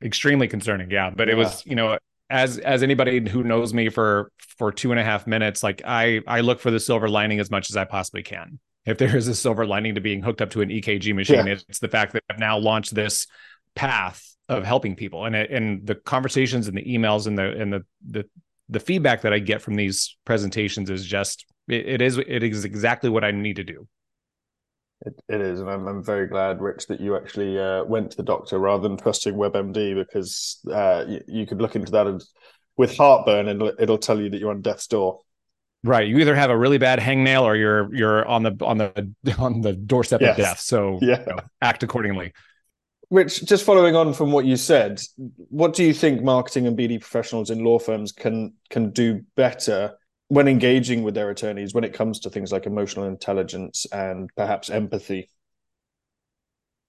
Extremely 0.02 0.46
concerning, 0.46 0.90
yeah. 0.90 1.10
But 1.10 1.28
yeah. 1.28 1.34
it 1.34 1.36
was, 1.36 1.64
you 1.66 1.74
know, 1.74 1.98
as 2.30 2.58
as 2.58 2.82
anybody 2.82 3.28
who 3.28 3.42
knows 3.42 3.72
me 3.72 3.88
for 3.88 4.30
for 4.58 4.72
two 4.72 4.90
and 4.90 5.00
a 5.00 5.04
half 5.04 5.26
minutes, 5.26 5.62
like 5.62 5.82
I 5.84 6.20
I 6.26 6.40
look 6.40 6.60
for 6.60 6.70
the 6.70 6.80
silver 6.80 7.08
lining 7.08 7.40
as 7.40 7.50
much 7.50 7.70
as 7.70 7.76
I 7.76 7.84
possibly 7.84 8.22
can. 8.22 8.58
If 8.86 8.98
there 8.98 9.16
is 9.16 9.28
a 9.28 9.34
silver 9.34 9.66
lining 9.66 9.94
to 9.96 10.00
being 10.00 10.22
hooked 10.22 10.40
up 10.40 10.50
to 10.50 10.60
an 10.60 10.70
EKG 10.70 11.14
machine, 11.14 11.46
yeah. 11.46 11.56
it's 11.68 11.78
the 11.78 11.88
fact 11.88 12.12
that 12.12 12.24
I've 12.30 12.38
now 12.38 12.58
launched 12.58 12.94
this 12.94 13.26
path 13.74 14.24
of 14.48 14.64
helping 14.64 14.96
people, 14.96 15.26
and 15.26 15.36
it, 15.36 15.50
and 15.50 15.86
the 15.86 15.94
conversations 15.94 16.68
and 16.68 16.76
the 16.76 16.84
emails 16.84 17.26
and 17.26 17.36
the 17.36 17.50
and 17.52 17.72
the 17.72 17.84
the 18.06 18.24
the 18.68 18.80
feedback 18.80 19.22
that 19.22 19.32
I 19.32 19.38
get 19.38 19.62
from 19.62 19.74
these 19.74 20.16
presentations 20.24 20.90
is 20.90 21.04
just 21.04 21.46
it, 21.68 21.86
it 21.86 22.02
is 22.02 22.18
it 22.18 22.42
is 22.42 22.64
exactly 22.64 23.10
what 23.10 23.24
I 23.24 23.30
need 23.30 23.56
to 23.56 23.64
do. 23.64 23.86
It, 25.06 25.14
it 25.28 25.40
is, 25.40 25.60
and 25.60 25.70
I'm, 25.70 25.86
I'm 25.86 26.02
very 26.02 26.26
glad, 26.26 26.60
Rich, 26.60 26.88
that 26.88 27.00
you 27.00 27.16
actually 27.16 27.58
uh, 27.58 27.84
went 27.84 28.10
to 28.10 28.16
the 28.16 28.24
doctor 28.24 28.58
rather 28.58 28.82
than 28.82 28.96
trusting 28.96 29.34
WebMD 29.34 29.94
because 29.94 30.58
uh, 30.72 31.04
you, 31.06 31.20
you, 31.28 31.46
could 31.46 31.62
look 31.62 31.76
into 31.76 31.92
that 31.92 32.08
and 32.08 32.22
with 32.76 32.96
heartburn, 32.96 33.48
and 33.48 33.62
it'll, 33.62 33.74
it'll 33.78 33.98
tell 33.98 34.20
you 34.20 34.28
that 34.30 34.38
you're 34.38 34.50
on 34.50 34.60
death's 34.60 34.88
door. 34.88 35.20
Right. 35.84 36.08
You 36.08 36.18
either 36.18 36.34
have 36.34 36.50
a 36.50 36.58
really 36.58 36.78
bad 36.78 36.98
hangnail 36.98 37.42
or 37.42 37.54
you're 37.54 37.94
you're 37.94 38.26
on 38.26 38.42
the 38.42 38.56
on 38.62 38.78
the 38.78 39.12
on 39.38 39.60
the 39.60 39.74
doorstep 39.74 40.20
yes. 40.20 40.30
of 40.30 40.36
death. 40.36 40.60
So 40.60 40.98
yeah. 41.02 41.20
You 41.20 41.26
know, 41.26 41.38
act 41.60 41.82
accordingly. 41.82 42.32
Rich, 43.10 43.46
just 43.46 43.64
following 43.64 43.96
on 43.96 44.12
from 44.12 44.32
what 44.32 44.44
you 44.44 44.56
said, 44.56 45.00
what 45.16 45.72
do 45.72 45.82
you 45.82 45.94
think 45.94 46.22
marketing 46.22 46.66
and 46.66 46.76
BD 46.76 47.00
professionals 47.00 47.50
in 47.50 47.64
law 47.64 47.78
firms 47.78 48.12
can 48.12 48.54
can 48.68 48.90
do 48.90 49.24
better 49.34 49.96
when 50.28 50.46
engaging 50.46 51.02
with 51.02 51.14
their 51.14 51.30
attorneys 51.30 51.74
when 51.74 51.84
it 51.84 51.94
comes 51.94 52.20
to 52.20 52.30
things 52.30 52.52
like 52.52 52.66
emotional 52.66 53.06
intelligence 53.06 53.86
and 53.90 54.30
perhaps 54.36 54.70
empathy? 54.70 55.30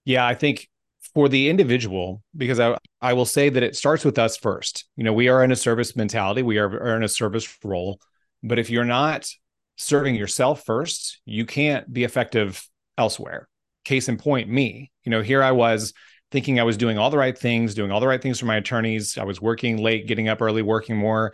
Yeah, 0.04 0.26
I 0.26 0.34
think 0.34 0.68
for 1.14 1.28
the 1.28 1.48
individual, 1.48 2.22
because 2.36 2.60
I, 2.60 2.76
I 3.00 3.14
will 3.14 3.24
say 3.24 3.48
that 3.48 3.62
it 3.62 3.76
starts 3.76 4.04
with 4.04 4.18
us 4.18 4.36
first. 4.36 4.84
You 4.96 5.04
know, 5.04 5.12
we 5.12 5.28
are 5.28 5.42
in 5.42 5.52
a 5.52 5.56
service 5.56 5.96
mentality, 5.96 6.42
we 6.42 6.58
are, 6.58 6.68
are 6.68 6.96
in 6.96 7.02
a 7.02 7.08
service 7.08 7.58
role. 7.64 7.98
But 8.42 8.58
if 8.58 8.70
you're 8.70 8.84
not 8.84 9.28
serving 9.76 10.14
yourself 10.14 10.64
first, 10.64 11.20
you 11.24 11.46
can't 11.46 11.90
be 11.90 12.04
effective 12.04 12.66
elsewhere. 12.98 13.48
Case 13.84 14.08
in 14.08 14.18
point, 14.18 14.48
me. 14.48 14.90
You 15.04 15.10
know, 15.10 15.22
here 15.22 15.42
I 15.42 15.52
was 15.52 15.94
thinking 16.30 16.60
I 16.60 16.64
was 16.64 16.76
doing 16.76 16.98
all 16.98 17.10
the 17.10 17.18
right 17.18 17.36
things, 17.36 17.74
doing 17.74 17.90
all 17.90 18.00
the 18.00 18.06
right 18.06 18.20
things 18.20 18.38
for 18.38 18.46
my 18.46 18.56
attorneys. 18.56 19.18
I 19.18 19.24
was 19.24 19.40
working 19.40 19.78
late, 19.78 20.06
getting 20.06 20.28
up 20.28 20.42
early, 20.42 20.62
working 20.62 20.96
more 20.96 21.32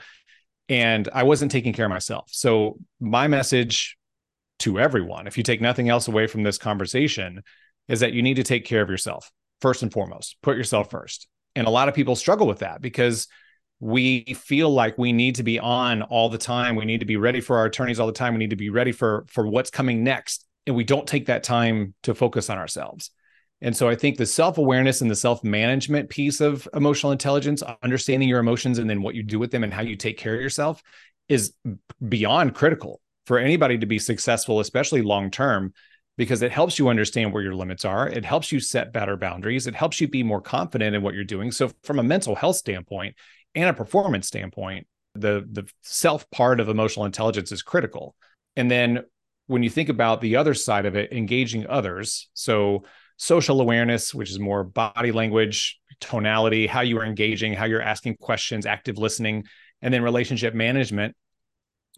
and 0.68 1.08
I 1.12 1.22
wasn't 1.22 1.52
taking 1.52 1.72
care 1.72 1.86
of 1.86 1.90
myself. 1.90 2.28
So 2.32 2.78
my 3.00 3.28
message 3.28 3.96
to 4.60 4.80
everyone, 4.80 5.26
if 5.26 5.36
you 5.36 5.42
take 5.42 5.60
nothing 5.60 5.88
else 5.88 6.08
away 6.08 6.26
from 6.26 6.42
this 6.42 6.58
conversation, 6.58 7.42
is 7.88 8.00
that 8.00 8.12
you 8.12 8.22
need 8.22 8.34
to 8.34 8.42
take 8.42 8.64
care 8.64 8.82
of 8.82 8.90
yourself 8.90 9.30
first 9.60 9.82
and 9.82 9.92
foremost. 9.92 10.36
Put 10.42 10.56
yourself 10.56 10.90
first. 10.90 11.28
And 11.54 11.66
a 11.66 11.70
lot 11.70 11.88
of 11.88 11.94
people 11.94 12.16
struggle 12.16 12.46
with 12.46 12.58
that 12.60 12.80
because 12.82 13.28
we 13.80 14.24
feel 14.34 14.70
like 14.70 14.98
we 14.98 15.12
need 15.12 15.36
to 15.36 15.42
be 15.42 15.58
on 15.58 16.02
all 16.02 16.28
the 16.28 16.38
time. 16.38 16.76
We 16.76 16.84
need 16.84 17.00
to 17.00 17.06
be 17.06 17.16
ready 17.16 17.40
for 17.40 17.58
our 17.58 17.66
attorneys 17.66 18.00
all 18.00 18.06
the 18.06 18.12
time. 18.12 18.34
We 18.34 18.38
need 18.38 18.50
to 18.50 18.56
be 18.56 18.70
ready 18.70 18.92
for 18.92 19.26
for 19.28 19.46
what's 19.46 19.70
coming 19.70 20.02
next. 20.02 20.44
And 20.66 20.74
we 20.74 20.84
don't 20.84 21.06
take 21.06 21.26
that 21.26 21.44
time 21.44 21.94
to 22.02 22.14
focus 22.14 22.50
on 22.50 22.58
ourselves. 22.58 23.10
And 23.62 23.76
so 23.76 23.88
I 23.88 23.94
think 23.94 24.18
the 24.18 24.26
self 24.26 24.58
awareness 24.58 25.00
and 25.00 25.10
the 25.10 25.16
self 25.16 25.42
management 25.42 26.10
piece 26.10 26.40
of 26.40 26.68
emotional 26.74 27.12
intelligence, 27.12 27.62
understanding 27.82 28.28
your 28.28 28.40
emotions 28.40 28.78
and 28.78 28.88
then 28.88 29.02
what 29.02 29.14
you 29.14 29.22
do 29.22 29.38
with 29.38 29.50
them 29.50 29.64
and 29.64 29.72
how 29.72 29.82
you 29.82 29.96
take 29.96 30.18
care 30.18 30.34
of 30.34 30.40
yourself 30.40 30.82
is 31.28 31.54
beyond 32.06 32.54
critical 32.54 33.00
for 33.26 33.38
anybody 33.38 33.78
to 33.78 33.86
be 33.86 33.98
successful, 33.98 34.60
especially 34.60 35.02
long 35.02 35.30
term, 35.30 35.72
because 36.16 36.42
it 36.42 36.52
helps 36.52 36.78
you 36.78 36.88
understand 36.88 37.32
where 37.32 37.42
your 37.42 37.54
limits 37.54 37.84
are. 37.84 38.08
It 38.08 38.24
helps 38.24 38.52
you 38.52 38.60
set 38.60 38.92
better 38.92 39.16
boundaries. 39.16 39.66
It 39.66 39.74
helps 39.74 40.00
you 40.00 40.08
be 40.08 40.22
more 40.22 40.40
confident 40.40 40.94
in 40.94 41.02
what 41.02 41.14
you're 41.14 41.24
doing. 41.24 41.50
So, 41.50 41.70
from 41.82 41.98
a 41.98 42.04
mental 42.04 42.34
health 42.34 42.56
standpoint 42.56 43.16
and 43.54 43.68
a 43.68 43.74
performance 43.74 44.26
standpoint, 44.26 44.86
the, 45.14 45.46
the 45.50 45.68
self 45.82 46.28
part 46.30 46.60
of 46.60 46.68
emotional 46.68 47.06
intelligence 47.06 47.52
is 47.52 47.62
critical. 47.62 48.14
And 48.54 48.70
then 48.70 49.04
when 49.46 49.62
you 49.62 49.70
think 49.70 49.88
about 49.88 50.20
the 50.20 50.36
other 50.36 50.54
side 50.54 50.86
of 50.86 50.96
it, 50.96 51.12
engaging 51.12 51.66
others. 51.66 52.28
So, 52.34 52.84
social 53.16 53.60
awareness, 53.60 54.14
which 54.14 54.30
is 54.30 54.38
more 54.38 54.64
body 54.64 55.12
language, 55.12 55.78
tonality, 56.00 56.66
how 56.66 56.82
you 56.82 56.98
are 56.98 57.04
engaging, 57.04 57.54
how 57.54 57.64
you're 57.64 57.82
asking 57.82 58.16
questions, 58.16 58.66
active 58.66 58.98
listening, 58.98 59.44
and 59.82 59.92
then 59.92 60.02
relationship 60.02 60.54
management. 60.54 61.14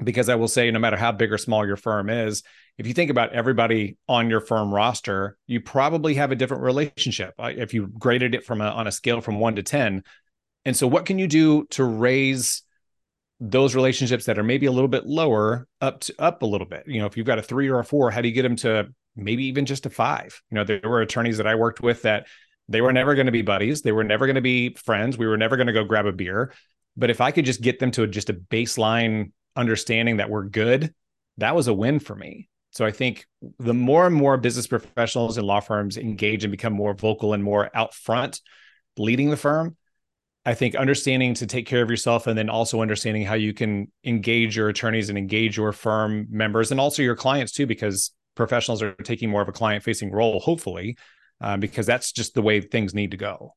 Because 0.03 0.29
I 0.29 0.37
will 0.37 0.49
say, 0.49 0.71
no 0.71 0.79
matter 0.79 0.97
how 0.97 1.11
big 1.11 1.33
or 1.33 1.39
small 1.39 1.67
your 1.67 1.77
firm 1.77 2.09
is, 2.09 2.45
if 2.79 2.87
you 2.87 2.95
think 2.95 3.11
about 3.11 3.33
everybody 3.33 3.97
on 4.09 4.31
your 4.31 4.41
firm 4.41 4.73
roster, 4.73 5.37
you 5.49 5.61
probably 5.61 6.15
have 6.15 6.31
a 6.31 6.37
different 6.37 6.63
relationship. 6.63 7.35
Uh, 7.37 7.51
if 7.55 7.75
you 7.75 7.89
graded 7.89 8.37
it 8.37 8.45
from 8.45 8.61
a, 8.61 8.67
on 8.67 8.87
a 8.87 8.93
scale 8.93 9.21
from 9.21 9.41
one 9.41 9.57
to 9.57 9.65
10. 9.65 10.05
And 10.65 10.77
so, 10.77 10.87
what 10.87 11.05
can 11.05 11.19
you 11.19 11.27
do 11.27 11.65
to 11.71 11.83
raise 11.83 12.63
those 13.41 13.75
relationships 13.75 14.27
that 14.27 14.39
are 14.39 14.45
maybe 14.45 14.67
a 14.67 14.73
little 14.73 14.89
bit 14.89 15.07
lower 15.07 15.67
up 15.81 16.01
to 16.01 16.15
up 16.21 16.43
a 16.43 16.47
little 16.47 16.67
bit? 16.67 16.85
You 16.87 17.01
know, 17.01 17.07
if 17.07 17.17
you've 17.17 17.27
got 17.27 17.41
a 17.41 17.43
three 17.43 17.69
or 17.69 17.81
a 17.81 17.85
four, 17.85 18.13
how 18.13 18.21
do 18.21 18.29
you 18.29 18.35
get 18.35 18.43
them 18.43 18.57
to 18.57 18.89
maybe 19.19 19.45
even 19.47 19.67
just 19.67 19.87
a 19.87 19.91
five. 19.91 20.41
You 20.51 20.57
know, 20.57 20.65
there 20.65 20.81
were 20.85 21.01
attorneys 21.01 21.39
that 21.39 21.47
I 21.47 21.55
worked 21.55 21.81
with 21.81 22.03
that 22.03 22.27
they 22.69 22.81
were 22.81 22.93
never 22.93 23.15
going 23.15 23.27
to 23.27 23.33
be 23.33 23.43
buddies. 23.43 23.83
They 23.83 23.93
were 23.93 24.05
never 24.05 24.27
going 24.27 24.37
to 24.37 24.41
be 24.41 24.75
friends. 24.75 25.17
We 25.19 25.27
were 25.27 25.37
never 25.37 25.57
going 25.57 25.67
to 25.67 25.73
go 25.73 25.85
grab 25.85 26.07
a 26.07 26.13
beer. 26.13 26.53
But 26.97 27.11
if 27.11 27.21
I 27.21 27.31
could 27.31 27.45
just 27.45 27.63
get 27.63 27.79
them 27.79 27.91
to 27.93 28.07
just 28.07 28.31
a 28.31 28.35
baseline 28.35 29.33
understanding 29.57 30.19
that 30.19 30.31
we're 30.31 30.45
good, 30.45 30.95
that 31.39 31.55
was 31.55 31.69
a 31.69 31.75
win 31.75 31.99
for 31.99 32.15
me. 32.15 32.49
So 32.73 32.85
I 32.85 32.91
think 32.91 33.27
the 33.59 33.75
more 33.75 34.07
and 34.07 34.15
more 34.15 34.37
business 34.37 34.67
professionals 34.67 35.39
and 35.39 35.47
law 35.47 35.61
firms 35.61 35.97
engage 35.97 36.45
and 36.45 36.51
become 36.51 36.73
more 36.73 36.95
vocal 36.95 37.33
and 37.33 37.43
more 37.43 37.71
out 37.75 37.95
front 37.95 38.41
leading 38.99 39.31
the 39.31 39.37
firm, 39.37 39.77
I 40.45 40.55
think 40.55 40.75
understanding 40.75 41.35
to 41.35 41.47
take 41.47 41.67
care 41.67 41.83
of 41.83 41.91
yourself 41.91 42.27
and 42.27 42.37
then 42.37 42.51
also 42.51 42.83
understanding 42.83 43.25
how 43.25 43.35
you 43.35 43.55
can 43.55 43.91
engage 44.05 44.57
your 44.57 44.69
attorneys 44.69 45.09
and 45.09 45.17
engage 45.17 45.57
your 45.57 45.73
firm 45.73 46.27
members 46.31 46.71
and 46.71 46.81
also 46.81 47.03
your 47.03 47.17
clients 47.17 47.53
too, 47.53 47.67
because 47.67 48.13
professionals 48.39 48.83
are 48.83 48.95
taking 48.95 49.29
more 49.29 49.43
of 49.43 49.49
a 49.49 49.53
client 49.53 49.83
facing 49.83 50.11
role, 50.13 50.39
hopefully, 50.41 50.97
uh, 51.41 51.57
because 51.57 51.85
that's 51.85 52.13
just 52.13 52.35
the 52.35 52.41
way 52.41 52.61
things 52.61 52.95
need 52.95 53.11
to 53.11 53.17
go. 53.17 53.55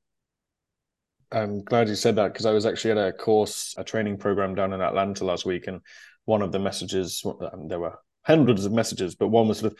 I'm 1.31 1.63
glad 1.63 1.87
you 1.87 1.95
said 1.95 2.17
that 2.17 2.33
because 2.33 2.45
I 2.45 2.51
was 2.51 2.65
actually 2.65 2.91
at 2.91 2.97
a 2.97 3.13
course, 3.13 3.75
a 3.77 3.83
training 3.83 4.17
program 4.17 4.55
down 4.55 4.73
in 4.73 4.81
Atlanta 4.81 5.23
last 5.23 5.45
week, 5.45 5.67
and 5.67 5.79
one 6.25 6.41
of 6.41 6.51
the 6.51 6.59
messages 6.59 7.23
um, 7.25 7.67
there 7.69 7.79
were 7.79 7.97
hundreds 8.23 8.65
of 8.65 8.73
messages, 8.73 9.15
but 9.15 9.29
one 9.29 9.47
was 9.47 9.59
sort 9.59 9.71
of 9.71 9.79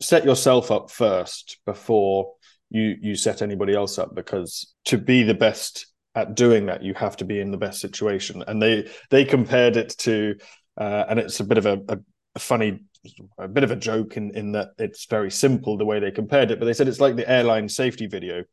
set 0.00 0.24
yourself 0.24 0.70
up 0.70 0.90
first 0.90 1.58
before 1.66 2.32
you 2.70 2.96
you 3.00 3.14
set 3.14 3.42
anybody 3.42 3.74
else 3.74 3.98
up 3.98 4.14
because 4.14 4.74
to 4.84 4.98
be 4.98 5.22
the 5.22 5.34
best 5.34 5.86
at 6.14 6.34
doing 6.34 6.66
that 6.66 6.82
you 6.82 6.94
have 6.94 7.16
to 7.16 7.24
be 7.24 7.40
in 7.40 7.50
the 7.50 7.56
best 7.56 7.80
situation 7.80 8.44
and 8.46 8.62
they 8.62 8.88
they 9.10 9.24
compared 9.24 9.76
it 9.76 9.88
to 9.98 10.36
uh, 10.76 11.04
and 11.08 11.18
it's 11.18 11.40
a 11.40 11.44
bit 11.44 11.58
of 11.58 11.66
a, 11.66 11.80
a, 11.88 11.98
a, 12.34 12.38
funny 12.38 12.78
a 13.38 13.48
bit 13.48 13.64
of 13.64 13.70
a 13.70 13.76
joke 13.76 14.16
in 14.16 14.36
in 14.36 14.52
that 14.52 14.70
it's 14.78 15.06
very 15.06 15.30
simple 15.30 15.76
the 15.76 15.84
way 15.84 16.00
they 16.00 16.10
compared 16.10 16.50
it 16.50 16.58
but 16.58 16.66
they 16.66 16.72
said 16.72 16.88
it's 16.88 17.00
like 17.00 17.16
the 17.16 17.30
airline 17.30 17.68
safety 17.68 18.06
video. 18.06 18.44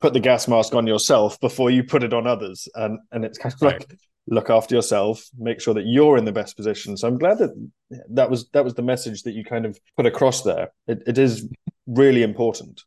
Put 0.00 0.12
the 0.12 0.20
gas 0.20 0.46
mask 0.46 0.74
on 0.74 0.86
yourself 0.86 1.40
before 1.40 1.70
you 1.70 1.82
put 1.82 2.02
it 2.02 2.12
on 2.12 2.26
others 2.26 2.68
and 2.74 2.98
and 3.12 3.24
it's 3.24 3.38
kind 3.38 3.54
of 3.54 3.62
right. 3.62 3.80
like 3.80 3.98
look 4.28 4.50
after 4.50 4.74
yourself 4.74 5.24
make 5.38 5.60
sure 5.60 5.74
that 5.74 5.86
you're 5.86 6.18
in 6.18 6.24
the 6.24 6.32
best 6.32 6.56
position. 6.56 6.96
So 6.96 7.08
i'm 7.08 7.18
glad 7.18 7.38
that 7.38 7.70
that 8.10 8.28
was 8.30 8.48
that 8.50 8.64
was 8.64 8.74
the 8.74 8.82
message 8.82 9.22
that 9.22 9.32
you 9.32 9.44
kind 9.44 9.64
of 9.64 9.78
put 9.96 10.06
across 10.06 10.42
there. 10.42 10.70
It, 10.86 11.02
it 11.06 11.18
is 11.18 11.48
really 11.86 12.22
important. 12.22 12.82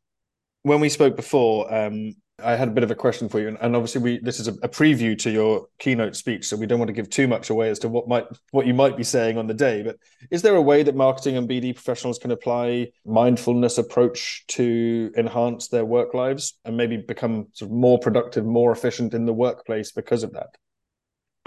When 0.63 0.82
we 0.82 0.89
spoke 0.89 1.15
before 1.15 1.74
um, 1.74 2.15
I 2.43 2.55
had 2.55 2.67
a 2.67 2.72
bit 2.72 2.84
of 2.84 2.91
a 2.91 2.96
question 2.96 3.29
for 3.29 3.39
you, 3.39 3.58
and, 3.60 3.75
obviously 3.75 4.01
we 4.01 4.19
this 4.19 4.39
is 4.39 4.48
a, 4.48 4.53
a, 4.63 4.69
preview 4.69 5.17
to 5.19 5.29
your 5.29 5.67
keynote 5.79 6.15
speech, 6.15 6.48
so 6.48 6.58
we 6.58 6.65
don't 6.65 6.79
want 6.79 6.89
to 6.89 6.93
give 6.93 7.10
too 7.10 7.27
much 7.27 7.50
away 7.50 7.69
as 7.69 7.79
to 7.79 7.89
what 7.89 8.08
might 8.08 8.25
what 8.51 8.65
you 8.67 8.74
might 8.74 8.98
be 8.98 9.03
saying 9.03 9.38
on 9.38 9.48
the 9.48 9.53
day. 9.53 9.84
But 9.84 9.98
is 10.31 10.41
there 10.41 10.55
a 10.55 10.62
way 10.62 10.84
that 10.84 10.96
marketing 10.96 11.38
and 11.38 11.50
BD 11.50 11.74
professionals 11.74 12.19
can 12.19 12.31
apply 12.31 12.91
mindfulness 13.05 13.77
approach 13.77 14.46
to 14.50 15.12
enhance 15.17 15.67
their 15.67 15.86
work 15.86 16.13
lives 16.13 16.58
and 16.65 16.75
maybe 16.77 16.98
become 16.98 17.48
sort 17.53 17.72
of 17.72 17.77
more 17.77 18.00
productive, 18.00 18.46
more 18.46 18.72
efficient 18.72 19.13
in 19.13 19.25
the 19.25 19.34
workplace 19.34 19.91
because 19.91 20.24
of 20.24 20.34
that? 20.34 20.50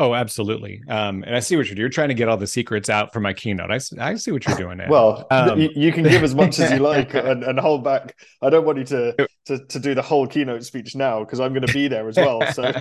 Oh, 0.02 0.16
absolutely. 0.16 0.82
Um, 0.88 1.22
and 1.22 1.36
I 1.36 1.38
see 1.38 1.54
what 1.54 1.66
you're 1.66 1.76
doing. 1.76 1.82
You're 1.82 1.88
trying 1.88 2.08
to 2.08 2.14
get 2.14 2.28
all 2.28 2.36
the 2.36 2.48
secrets 2.48 2.90
out 2.90 3.12
for 3.12 3.20
my 3.20 3.32
keynote. 3.32 3.70
I, 3.70 3.78
I 4.00 4.16
see 4.16 4.32
what 4.32 4.44
you're 4.44 4.56
doing. 4.56 4.78
Now. 4.78 4.88
well, 4.88 5.26
um, 5.30 5.60
you, 5.60 5.70
you, 5.76 5.92
can 5.92 6.02
give 6.02 6.24
as 6.24 6.34
much 6.34 6.58
as 6.58 6.72
you 6.72 6.78
like 6.80 7.14
and, 7.14 7.44
and, 7.44 7.56
hold 7.60 7.84
back. 7.84 8.16
I 8.42 8.50
don't 8.50 8.64
want 8.64 8.78
you 8.78 8.84
to 8.86 9.28
to, 9.46 9.64
to 9.64 9.78
do 9.78 9.94
the 9.94 10.02
whole 10.02 10.26
keynote 10.26 10.64
speech 10.64 10.96
now 10.96 11.20
because 11.20 11.38
I'm 11.38 11.52
going 11.52 11.64
to 11.64 11.72
be 11.72 11.86
there 11.86 12.08
as 12.08 12.16
well. 12.16 12.42
So, 12.50 12.72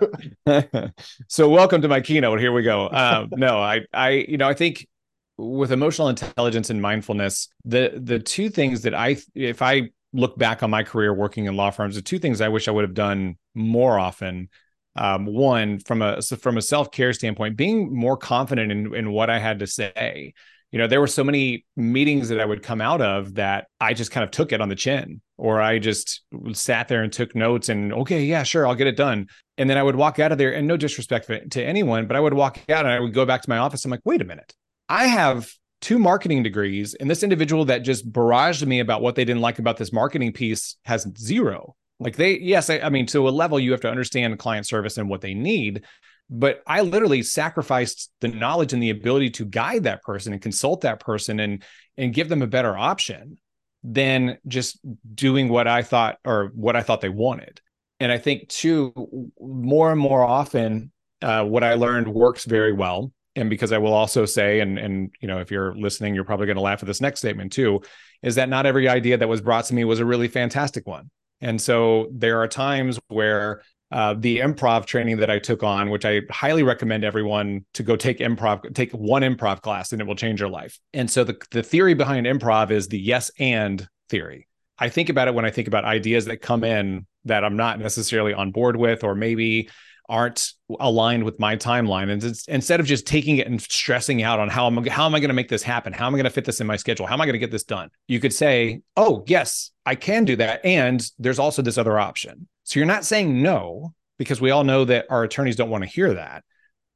so 1.28 1.48
welcome 1.48 1.84
to 1.84 1.88
my 1.88 2.02
keynote. 2.02 2.40
Here 2.40 2.52
we 2.52 2.64
go. 2.64 2.90
Um, 2.90 3.30
no, 3.34 3.60
I, 3.60 3.82
I, 3.94 4.10
you 4.28 4.38
know, 4.38 4.50
I 4.50 4.56
think 4.56 4.88
with 5.38 5.72
emotional 5.72 6.10
intelligence 6.10 6.72
and 6.72 6.82
mindfulness, 6.82 7.50
the 7.66 8.02
the 8.02 8.18
two 8.18 8.50
things 8.50 8.82
that 8.82 8.96
I, 8.96 9.18
if 9.36 9.62
I 9.62 9.92
look 10.12 10.40
back 10.40 10.64
on 10.64 10.72
my 10.72 10.82
career 10.82 11.14
working 11.14 11.46
in 11.46 11.56
law 11.56 11.70
firms, 11.70 11.94
the 11.94 12.02
two 12.02 12.18
things 12.18 12.42
I 12.42 12.48
wish 12.48 12.68
I 12.68 12.72
would 12.72 12.84
have 12.84 12.96
done 12.96 13.38
more 13.54 14.00
often 14.00 14.50
um, 14.96 15.26
one 15.26 15.80
from 15.80 16.02
a 16.02 16.22
from 16.22 16.58
a 16.58 16.62
self 16.62 16.92
care 16.92 17.14
standpoint, 17.14 17.56
being 17.56 17.96
more 17.96 18.18
confident 18.18 18.72
in 18.72 18.94
in 18.94 19.12
what 19.12 19.30
I 19.30 19.40
had 19.40 19.60
to 19.60 19.68
say. 19.68 20.34
You 20.72 20.80
know, 20.80 20.88
there 20.88 21.02
were 21.02 21.08
so 21.08 21.24
many 21.24 21.66
meetings 21.76 22.30
that 22.30 22.40
I 22.40 22.46
would 22.46 22.64
come 22.64 22.80
out 22.80 23.02
of 23.02 23.36
that 23.36 23.68
I 23.82 23.94
just 23.94 24.12
kind 24.12 24.24
of 24.24 24.32
took 24.32 24.54
it 24.54 24.62
on 24.62 24.70
the 24.70 24.76
chin, 24.76 25.22
or 25.38 25.60
I 25.62 25.80
just 25.80 26.22
sat 26.54 26.88
there 26.88 27.04
and 27.04 27.12
took 27.12 27.36
notes 27.36 27.68
and 27.68 27.92
okay, 27.92 28.24
yeah, 28.24 28.44
sure, 28.44 28.66
I'll 28.66 28.76
get 28.76 28.88
it 28.88 28.96
done. 28.96 29.28
And 29.58 29.70
then 29.70 29.78
I 29.78 29.84
would 29.84 29.98
walk 29.98 30.18
out 30.20 30.32
of 30.32 30.38
there, 30.38 30.54
and 30.54 30.68
no 30.68 30.78
disrespect 30.78 31.30
to 31.52 31.64
anyone, 31.64 32.08
but 32.08 32.16
I 32.16 32.22
would 32.22 32.34
walk 32.34 32.58
out 32.70 32.86
and 32.86 32.94
I 32.94 33.00
would 33.02 33.14
go 33.14 33.26
back 33.26 33.42
to 33.42 33.50
my 33.50 33.58
office. 33.58 33.84
I'm 33.84 33.92
like, 33.92 34.02
wait 34.06 34.22
a 34.22 34.26
minute, 34.26 34.54
I 34.88 35.08
have 35.08 35.52
two 35.82 36.00
marketing 36.00 36.44
degrees, 36.44 36.94
and 36.94 37.10
this 37.10 37.24
individual 37.24 37.66
that 37.66 37.80
just 37.80 38.10
barraged 38.10 38.66
me 38.66 38.80
about 38.80 39.02
what 39.02 39.16
they 39.16 39.26
didn't 39.26 39.42
like 39.42 39.60
about 39.60 39.78
this 39.78 39.92
marketing 39.92 40.32
piece 40.32 40.78
has 40.86 41.06
zero. 41.18 41.76
Like 42.02 42.16
they, 42.16 42.40
yes, 42.40 42.72
I, 42.72 42.80
I 42.80 42.90
mean, 42.90 43.06
to 43.08 43.30
a 43.30 43.32
level, 43.32 43.60
you 43.60 43.72
have 43.72 43.82
to 43.82 43.90
understand 43.90 44.38
client 44.40 44.66
service 44.66 44.98
and 44.98 45.08
what 45.08 45.22
they 45.22 45.36
need. 45.36 45.84
But 46.32 46.64
I 46.66 46.82
literally 46.82 47.22
sacrificed 47.22 48.10
the 48.22 48.28
knowledge 48.28 48.74
and 48.74 48.82
the 48.82 48.90
ability 48.90 49.30
to 49.32 49.46
guide 49.46 49.84
that 49.84 50.02
person 50.02 50.34
and 50.34 50.42
consult 50.42 50.82
that 50.82 51.00
person 51.00 51.40
and 51.40 51.64
and 51.98 52.14
give 52.14 52.28
them 52.28 52.42
a 52.42 52.48
better 52.48 52.76
option 52.76 53.38
than 53.84 54.38
just 54.48 54.80
doing 55.14 55.50
what 55.50 55.68
I 55.68 55.84
thought 55.84 56.18
or 56.26 56.52
what 56.56 56.76
I 56.76 56.82
thought 56.82 57.02
they 57.02 57.10
wanted. 57.10 57.62
And 58.00 58.12
I 58.12 58.18
think 58.18 58.48
too, 58.48 59.32
more 59.40 59.92
and 59.92 60.00
more 60.00 60.24
often, 60.24 60.92
uh, 61.22 61.44
what 61.44 61.64
I 61.64 61.76
learned 61.76 62.08
works 62.08 62.46
very 62.46 62.74
well. 62.74 63.12
And 63.36 63.50
because 63.50 63.72
I 63.72 63.78
will 63.78 63.94
also 63.94 64.26
say, 64.26 64.60
and 64.62 64.80
and 64.80 65.12
you 65.22 65.28
know, 65.28 65.40
if 65.40 65.52
you're 65.52 65.76
listening, 65.76 66.16
you're 66.16 66.24
probably 66.24 66.48
going 66.48 66.56
to 66.56 66.62
laugh 66.62 66.82
at 66.82 66.88
this 66.88 67.02
next 67.02 67.20
statement 67.20 67.52
too, 67.52 67.82
is 68.24 68.36
that 68.36 68.50
not 68.50 68.66
every 68.66 68.88
idea 68.88 69.18
that 69.18 69.30
was 69.30 69.42
brought 69.42 69.66
to 69.66 69.76
me 69.76 69.84
was 69.84 70.00
a 70.00 70.06
really 70.06 70.30
fantastic 70.30 70.88
one. 70.88 71.12
And 71.42 71.60
so 71.60 72.08
there 72.12 72.42
are 72.42 72.48
times 72.48 73.00
where 73.08 73.62
uh, 73.92 74.16
the 74.18 74.38
improv 74.38 74.86
training 74.86 75.18
that 75.18 75.30
I 75.30 75.40
took 75.40 75.64
on, 75.64 75.90
which 75.90 76.06
I 76.06 76.22
highly 76.30 76.64
recommend 76.64 77.04
everyone 77.04 77.66
to 77.74 77.84
go 77.84 77.96
take 77.96 78.20
improv, 78.20 78.74
take 78.74 78.92
one 78.94 79.22
improv 79.22 79.62
class 79.62 79.92
and 79.92 80.02
it 80.02 80.08
will 80.08 80.16
change 80.16 80.40
your 80.40 80.50
life. 80.50 80.80
And 80.94 81.12
so 81.12 81.24
the, 81.24 81.38
the 81.52 81.64
theory 81.64 81.94
behind 81.94 82.26
improv 82.26 82.72
is 82.72 82.88
the 82.88 83.00
yes 83.00 83.32
and 83.38 83.86
theory. 84.10 84.48
I 84.80 84.90
think 84.90 85.10
about 85.10 85.28
it 85.28 85.34
when 85.34 85.46
I 85.46 85.52
think 85.52 85.68
about 85.68 85.84
ideas 85.84 86.26
that 86.26 86.42
come 86.42 86.64
in 86.64 87.06
that 87.26 87.44
I'm 87.44 87.58
not 87.58 87.80
necessarily 87.80 88.34
on 88.34 88.52
board 88.52 88.78
with, 88.78 89.04
or 89.04 89.14
maybe 89.14 89.70
aren't 90.12 90.52
aligned 90.82 91.24
with 91.24 91.40
my 91.40 91.56
timeline. 91.56 92.12
And 92.12 92.22
instead 92.50 92.82
of 92.82 92.86
just 92.86 93.08
taking 93.08 93.38
it 93.38 93.48
and 93.48 93.62
stressing 93.62 94.22
out 94.22 94.40
on 94.40 94.50
how 94.50 94.68
am 94.68 94.86
how 94.86 95.06
am 95.06 95.16
I 95.16 95.20
going 95.20 95.30
to 95.30 95.34
make 95.34 95.48
this 95.48 95.64
happen? 95.64 95.94
How 95.94 96.06
am 96.06 96.14
I 96.14 96.18
going 96.18 96.26
to 96.26 96.30
fit 96.30 96.44
this 96.44 96.60
in 96.60 96.68
my 96.68 96.76
schedule? 96.76 97.08
How 97.08 97.14
am 97.14 97.22
I 97.22 97.26
going 97.26 97.34
to 97.34 97.40
get 97.40 97.50
this 97.50 97.64
done? 97.64 97.90
You 98.08 98.20
could 98.20 98.34
say 98.34 98.82
oh 98.98 99.24
yes 99.26 99.72
I 99.86 99.96
can 99.96 100.26
do 100.26 100.36
that. 100.36 100.64
And 100.66 101.02
there's 101.18 101.40
also 101.40 101.62
this 101.62 101.78
other 101.78 101.98
option. 101.98 102.48
So 102.66 102.80
you're 102.80 102.88
not 102.88 103.06
saying 103.06 103.42
no 103.42 103.94
because 104.20 104.42
we 104.42 104.52
all 104.52 104.66
know 104.66 104.84
that 104.86 105.06
our 105.10 105.24
attorneys 105.24 105.56
don't 105.56 105.70
want 105.70 105.86
to 105.86 105.90
hear 105.90 106.14
that. 106.14 106.44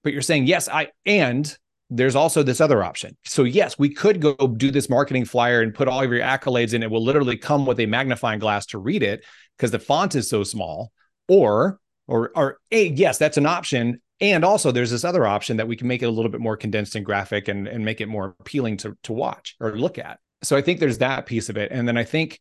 But 0.03 0.11
you're 0.11 0.21
saying 0.21 0.47
yes 0.47 0.67
I 0.67 0.89
and 1.05 1.57
there's 1.89 2.15
also 2.15 2.43
this 2.43 2.59
other 2.59 2.83
option. 2.83 3.15
So 3.25 3.43
yes, 3.43 3.79
we 3.79 3.89
could 3.89 4.19
go 4.19 4.35
do 4.35 4.71
this 4.71 4.89
marketing 4.89 5.23
flyer 5.23 5.61
and 5.61 5.73
put 5.73 5.87
all 5.87 6.01
of 6.01 6.11
your 6.11 6.21
accolades 6.21 6.73
in. 6.73 6.83
It 6.83 6.91
will 6.91 7.03
literally 7.03 7.37
come 7.37 7.65
with 7.65 7.79
a 7.79 7.85
magnifying 7.85 8.39
glass 8.39 8.65
to 8.67 8.79
read 8.79 9.03
it 9.03 9.23
because 9.55 9.71
the 9.71 9.79
font 9.79 10.15
is 10.15 10.29
so 10.29 10.43
small. 10.43 10.91
Or 11.27 11.79
or 12.07 12.31
or 12.35 12.59
a 12.71 12.87
yes 12.87 13.17
that's 13.17 13.37
an 13.37 13.45
option. 13.45 14.01
And 14.21 14.45
also 14.45 14.71
there's 14.71 14.91
this 14.91 15.03
other 15.03 15.25
option 15.25 15.57
that 15.57 15.67
we 15.67 15.75
can 15.75 15.87
make 15.87 16.01
it 16.01 16.05
a 16.05 16.11
little 16.11 16.31
bit 16.31 16.41
more 16.41 16.55
condensed 16.55 16.95
and 16.95 17.05
graphic 17.05 17.47
and 17.47 17.67
and 17.67 17.83
make 17.83 18.01
it 18.01 18.07
more 18.07 18.35
appealing 18.39 18.77
to 18.77 18.97
to 19.03 19.13
watch 19.13 19.55
or 19.59 19.77
look 19.77 19.97
at. 19.97 20.19
So 20.43 20.55
i 20.55 20.61
think 20.61 20.79
there's 20.79 20.99
that 20.99 21.25
piece 21.25 21.49
of 21.49 21.57
it. 21.57 21.71
And 21.71 21.87
then 21.87 21.97
i 21.97 22.03
think 22.03 22.39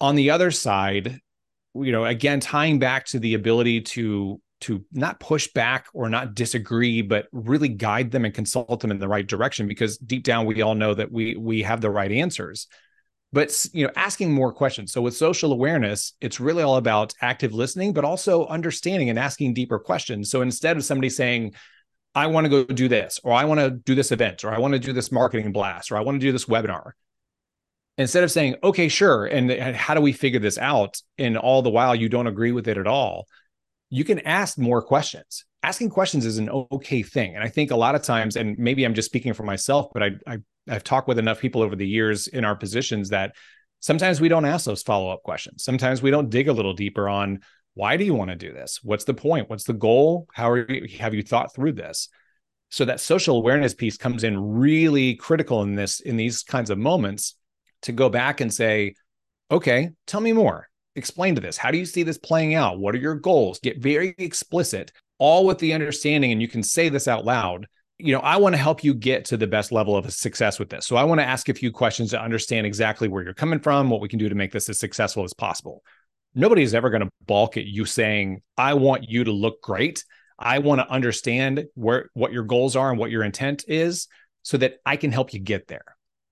on 0.00 0.16
the 0.16 0.30
other 0.30 0.50
side 0.50 1.20
you 1.74 1.92
know 1.92 2.04
again 2.04 2.40
tying 2.40 2.78
back 2.78 3.06
to 3.06 3.18
the 3.18 3.34
ability 3.34 3.80
to 3.80 4.40
to 4.60 4.84
not 4.92 5.18
push 5.18 5.48
back 5.54 5.86
or 5.94 6.08
not 6.08 6.34
disagree 6.34 7.02
but 7.02 7.26
really 7.32 7.68
guide 7.68 8.10
them 8.10 8.24
and 8.24 8.34
consult 8.34 8.80
them 8.80 8.90
in 8.90 8.98
the 8.98 9.08
right 9.08 9.26
direction 9.26 9.66
because 9.66 9.96
deep 9.98 10.24
down 10.24 10.46
we 10.46 10.60
all 10.62 10.74
know 10.74 10.94
that 10.94 11.10
we 11.10 11.36
we 11.36 11.62
have 11.62 11.80
the 11.80 11.90
right 11.90 12.12
answers 12.12 12.68
but 13.32 13.66
you 13.72 13.86
know 13.86 13.92
asking 13.96 14.32
more 14.32 14.52
questions. 14.52 14.92
So 14.92 15.02
with 15.02 15.16
social 15.16 15.52
awareness 15.52 16.14
it's 16.20 16.40
really 16.40 16.62
all 16.62 16.76
about 16.76 17.14
active 17.20 17.52
listening 17.52 17.92
but 17.92 18.04
also 18.04 18.46
understanding 18.46 19.10
and 19.10 19.18
asking 19.18 19.54
deeper 19.54 19.78
questions. 19.78 20.30
So 20.30 20.42
instead 20.42 20.76
of 20.76 20.84
somebody 20.84 21.10
saying 21.10 21.54
i 22.14 22.26
want 22.26 22.44
to 22.44 22.48
go 22.50 22.64
do 22.64 22.88
this 22.88 23.20
or 23.24 23.32
i 23.32 23.44
want 23.44 23.60
to 23.60 23.70
do 23.70 23.94
this 23.94 24.12
event 24.12 24.44
or 24.44 24.52
i 24.52 24.58
want 24.58 24.72
to 24.72 24.78
do 24.78 24.92
this 24.92 25.10
marketing 25.12 25.52
blast 25.52 25.90
or 25.90 25.96
i 25.96 26.00
want 26.00 26.16
to 26.16 26.26
do 26.26 26.32
this 26.32 26.46
webinar 26.46 26.92
instead 27.98 28.24
of 28.24 28.30
saying 28.30 28.56
okay 28.62 28.88
sure 28.88 29.26
and 29.26 29.50
how 29.74 29.94
do 29.94 30.00
we 30.00 30.12
figure 30.12 30.40
this 30.40 30.58
out? 30.58 31.00
and 31.18 31.36
all 31.36 31.62
the 31.62 31.70
while 31.70 31.94
you 31.94 32.08
don't 32.08 32.26
agree 32.26 32.52
with 32.52 32.68
it 32.68 32.78
at 32.78 32.86
all 32.86 33.26
you 33.90 34.04
can 34.04 34.18
ask 34.20 34.58
more 34.58 34.82
questions 34.82 35.44
asking 35.62 35.90
questions 35.90 36.26
is 36.26 36.38
an 36.38 36.48
okay 36.70 37.02
thing 37.02 37.34
and 37.34 37.44
i 37.44 37.48
think 37.48 37.70
a 37.70 37.76
lot 37.76 37.94
of 37.94 38.02
times 38.02 38.36
and 38.36 38.58
maybe 38.58 38.84
i'm 38.84 38.94
just 38.94 39.06
speaking 39.06 39.32
for 39.32 39.42
myself 39.42 39.88
but 39.92 40.02
i, 40.02 40.10
I 40.26 40.38
I've 40.68 40.84
talked 40.84 41.08
with 41.08 41.18
enough 41.18 41.40
people 41.40 41.62
over 41.62 41.76
the 41.76 41.86
years 41.86 42.28
in 42.28 42.44
our 42.44 42.54
positions 42.54 43.08
that 43.10 43.34
sometimes 43.80 44.20
we 44.20 44.28
don't 44.28 44.44
ask 44.44 44.64
those 44.64 44.82
follow 44.82 45.10
up 45.10 45.22
questions. 45.22 45.64
Sometimes 45.64 46.02
we 46.02 46.10
don't 46.10 46.30
dig 46.30 46.48
a 46.48 46.52
little 46.52 46.74
deeper 46.74 47.08
on 47.08 47.40
why 47.74 47.96
do 47.96 48.04
you 48.04 48.14
want 48.14 48.30
to 48.30 48.36
do 48.36 48.52
this? 48.52 48.80
What's 48.82 49.04
the 49.04 49.14
point? 49.14 49.48
What's 49.48 49.64
the 49.64 49.72
goal? 49.72 50.26
How 50.32 50.50
are 50.50 50.70
you, 50.70 50.98
have 50.98 51.14
you 51.14 51.22
thought 51.22 51.54
through 51.54 51.72
this? 51.72 52.08
So 52.70 52.84
that 52.84 53.00
social 53.00 53.36
awareness 53.36 53.74
piece 53.74 53.96
comes 53.96 54.24
in 54.24 54.38
really 54.38 55.16
critical 55.16 55.62
in 55.62 55.74
this 55.74 56.00
in 56.00 56.16
these 56.16 56.42
kinds 56.42 56.70
of 56.70 56.78
moments 56.78 57.34
to 57.82 57.92
go 57.92 58.08
back 58.08 58.40
and 58.40 58.52
say, 58.52 58.94
okay, 59.50 59.90
tell 60.06 60.20
me 60.20 60.32
more. 60.32 60.68
Explain 60.94 61.34
to 61.34 61.40
this. 61.40 61.56
How 61.56 61.70
do 61.70 61.78
you 61.78 61.86
see 61.86 62.02
this 62.02 62.18
playing 62.18 62.54
out? 62.54 62.78
What 62.78 62.94
are 62.94 62.98
your 62.98 63.14
goals? 63.14 63.58
Get 63.58 63.78
very 63.78 64.14
explicit, 64.18 64.92
all 65.22 65.46
with 65.46 65.58
the 65.58 65.72
understanding, 65.72 66.32
and 66.32 66.42
you 66.42 66.48
can 66.48 66.62
say 66.62 66.88
this 66.88 67.06
out 67.06 67.24
loud 67.24 67.66
you 68.02 68.12
know, 68.12 68.20
I 68.20 68.36
want 68.36 68.54
to 68.54 68.60
help 68.60 68.82
you 68.82 68.94
get 68.94 69.26
to 69.26 69.36
the 69.36 69.46
best 69.46 69.70
level 69.70 69.96
of 69.96 70.12
success 70.12 70.58
with 70.58 70.70
this. 70.70 70.86
So 70.86 70.96
I 70.96 71.04
want 71.04 71.20
to 71.20 71.24
ask 71.24 71.48
a 71.48 71.54
few 71.54 71.70
questions 71.70 72.10
to 72.10 72.20
understand 72.20 72.66
exactly 72.66 73.06
where 73.06 73.22
you're 73.22 73.32
coming 73.32 73.60
from, 73.60 73.90
what 73.90 74.00
we 74.00 74.08
can 74.08 74.18
do 74.18 74.28
to 74.28 74.34
make 74.34 74.50
this 74.50 74.68
as 74.68 74.80
successful 74.80 75.22
as 75.22 75.32
possible. 75.32 75.84
Nobody 76.34 76.62
is 76.62 76.74
ever 76.74 76.90
going 76.90 77.02
to 77.02 77.10
balk 77.26 77.56
at 77.56 77.66
you 77.66 77.84
saying, 77.84 78.42
I 78.56 78.74
want 78.74 79.08
you 79.08 79.22
to 79.22 79.30
look 79.30 79.62
great. 79.62 80.04
I 80.36 80.58
want 80.58 80.80
to 80.80 80.90
understand 80.90 81.66
where 81.74 82.10
what 82.14 82.32
your 82.32 82.42
goals 82.42 82.74
are 82.74 82.90
and 82.90 82.98
what 82.98 83.12
your 83.12 83.22
intent 83.22 83.64
is 83.68 84.08
so 84.42 84.56
that 84.56 84.78
I 84.84 84.96
can 84.96 85.12
help 85.12 85.32
you 85.32 85.38
get 85.38 85.68
there. 85.68 85.84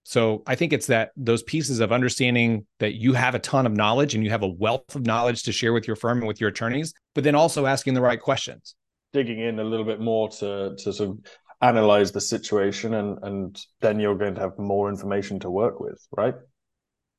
So 0.03 0.43
I 0.49 0.57
think 0.57 0.73
it's 0.73 0.87
that 0.87 1.13
those 1.17 1.45
pieces 1.45 1.79
of 1.79 1.93
understanding 1.93 2.67
that 2.81 2.95
you 2.95 3.13
have 3.13 3.37
a 3.37 3.39
ton 3.39 3.67
of 3.67 3.73
knowledge 3.73 4.17
and 4.17 4.25
you 4.25 4.31
have 4.31 4.43
a 4.43 4.49
wealth 4.49 4.97
of 4.97 5.07
knowledge 5.07 5.45
to 5.45 5.53
share 5.53 5.73
with 5.73 5.87
your 5.87 5.95
firm 5.95 6.19
and 6.19 6.27
with 6.27 6.41
your 6.41 6.51
attorneys, 6.51 6.95
but 7.15 7.23
then 7.23 7.37
also 7.37 7.67
asking 7.67 7.95
the 7.95 8.01
right 8.01 8.21
questions 8.21 8.75
digging 9.13 9.41
in 9.41 9.59
a 9.59 9.65
little 9.65 9.87
bit 9.87 10.01
more 10.01 10.29
to 10.29 10.75
to 10.77 10.93
sort 10.93 11.11
of 11.11 11.19
analyze 11.63 12.13
the 12.13 12.21
situation 12.21 12.95
and 12.95 13.19
and 13.23 13.59
then 13.81 14.01
you're 14.01 14.17
going 14.17 14.35
to 14.35 14.41
have 14.41 14.59
more 14.59 14.89
information 14.89 15.39
to 15.41 15.51
work 15.51 15.81
with 15.81 16.01
right? 16.17 16.35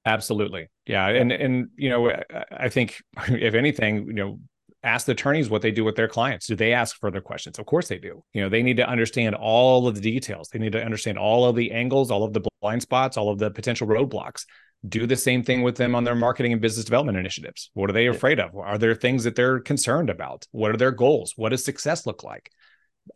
Absolutely. 0.06 0.68
Yeah. 0.88 1.08
And 1.10 1.32
and 1.32 1.70
you 1.76 1.90
know 1.90 2.12
i 2.52 2.70
think 2.70 3.02
if 3.28 3.54
anything 3.54 4.08
you 4.08 4.14
know 4.14 4.40
ask 4.84 5.06
the 5.06 5.12
attorneys 5.12 5.48
what 5.48 5.62
they 5.62 5.70
do 5.70 5.84
with 5.84 5.96
their 5.96 6.08
clients. 6.08 6.48
Do 6.48 6.56
they 6.56 6.74
ask 6.74 7.00
further 7.00 7.22
questions? 7.22 7.60
Of 7.60 7.68
course 7.68 7.88
they 7.88 8.00
do. 8.00 8.24
You 8.34 8.42
know 8.42 8.50
they 8.50 8.64
need 8.64 8.78
to 8.78 8.90
understand 8.90 9.36
all 9.36 9.88
of 9.88 9.94
the 9.96 10.02
details. 10.02 10.50
They 10.50 10.58
need 10.58 10.72
to 10.72 10.84
understand 10.84 11.20
all 11.20 11.46
of 11.46 11.56
the 11.56 11.72
angles 11.72 12.10
all 12.10 12.24
of 12.24 12.34
the 12.34 12.42
blind 12.62 12.82
spots 12.82 13.18
all 13.18 13.30
of 13.30 13.38
the 13.38 13.52
potential 13.52 13.88
roadblocks 13.88 14.46
do 14.88 15.06
the 15.06 15.16
same 15.16 15.44
thing 15.44 15.62
with 15.62 15.78
them 15.78 15.94
on 15.94 16.04
their 16.04 16.16
marketing 16.16 16.54
and 16.54 16.62
business 16.62 16.86
development 16.86 17.18
initiatives. 17.18 17.70
What 17.74 17.90
are 17.90 17.94
they 17.94 18.08
afraid 18.08 18.40
of? 18.40 18.56
Are 18.56 18.78
there 18.78 18.96
things 18.96 19.24
that 19.26 19.36
they're 19.36 19.60
concerned 19.60 20.10
about? 20.10 20.48
What 20.52 20.72
are 20.72 20.78
their 20.78 20.92
goals? 20.92 21.34
What 21.36 21.50
does 21.50 21.64
success 21.64 22.06
look 22.06 22.24
like? 22.24 22.52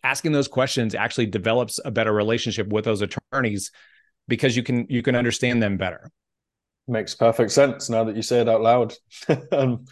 Asking 0.03 0.31
those 0.31 0.47
questions 0.47 0.93
actually 0.93 1.27
develops 1.27 1.79
a 1.83 1.91
better 1.91 2.13
relationship 2.13 2.67
with 2.67 2.85
those 2.85 3.01
attorneys 3.01 3.71
because 4.27 4.55
you 4.55 4.63
can 4.63 4.85
you 4.89 5.01
can 5.01 5.15
understand 5.15 5.61
them 5.61 5.77
better. 5.77 6.11
Makes 6.87 7.15
perfect 7.15 7.51
sense 7.51 7.89
now 7.89 8.03
that 8.03 8.15
you 8.15 8.21
say 8.21 8.41
it 8.41 8.49
out 8.49 8.61
loud. 8.61 8.93
Um, 9.51 9.85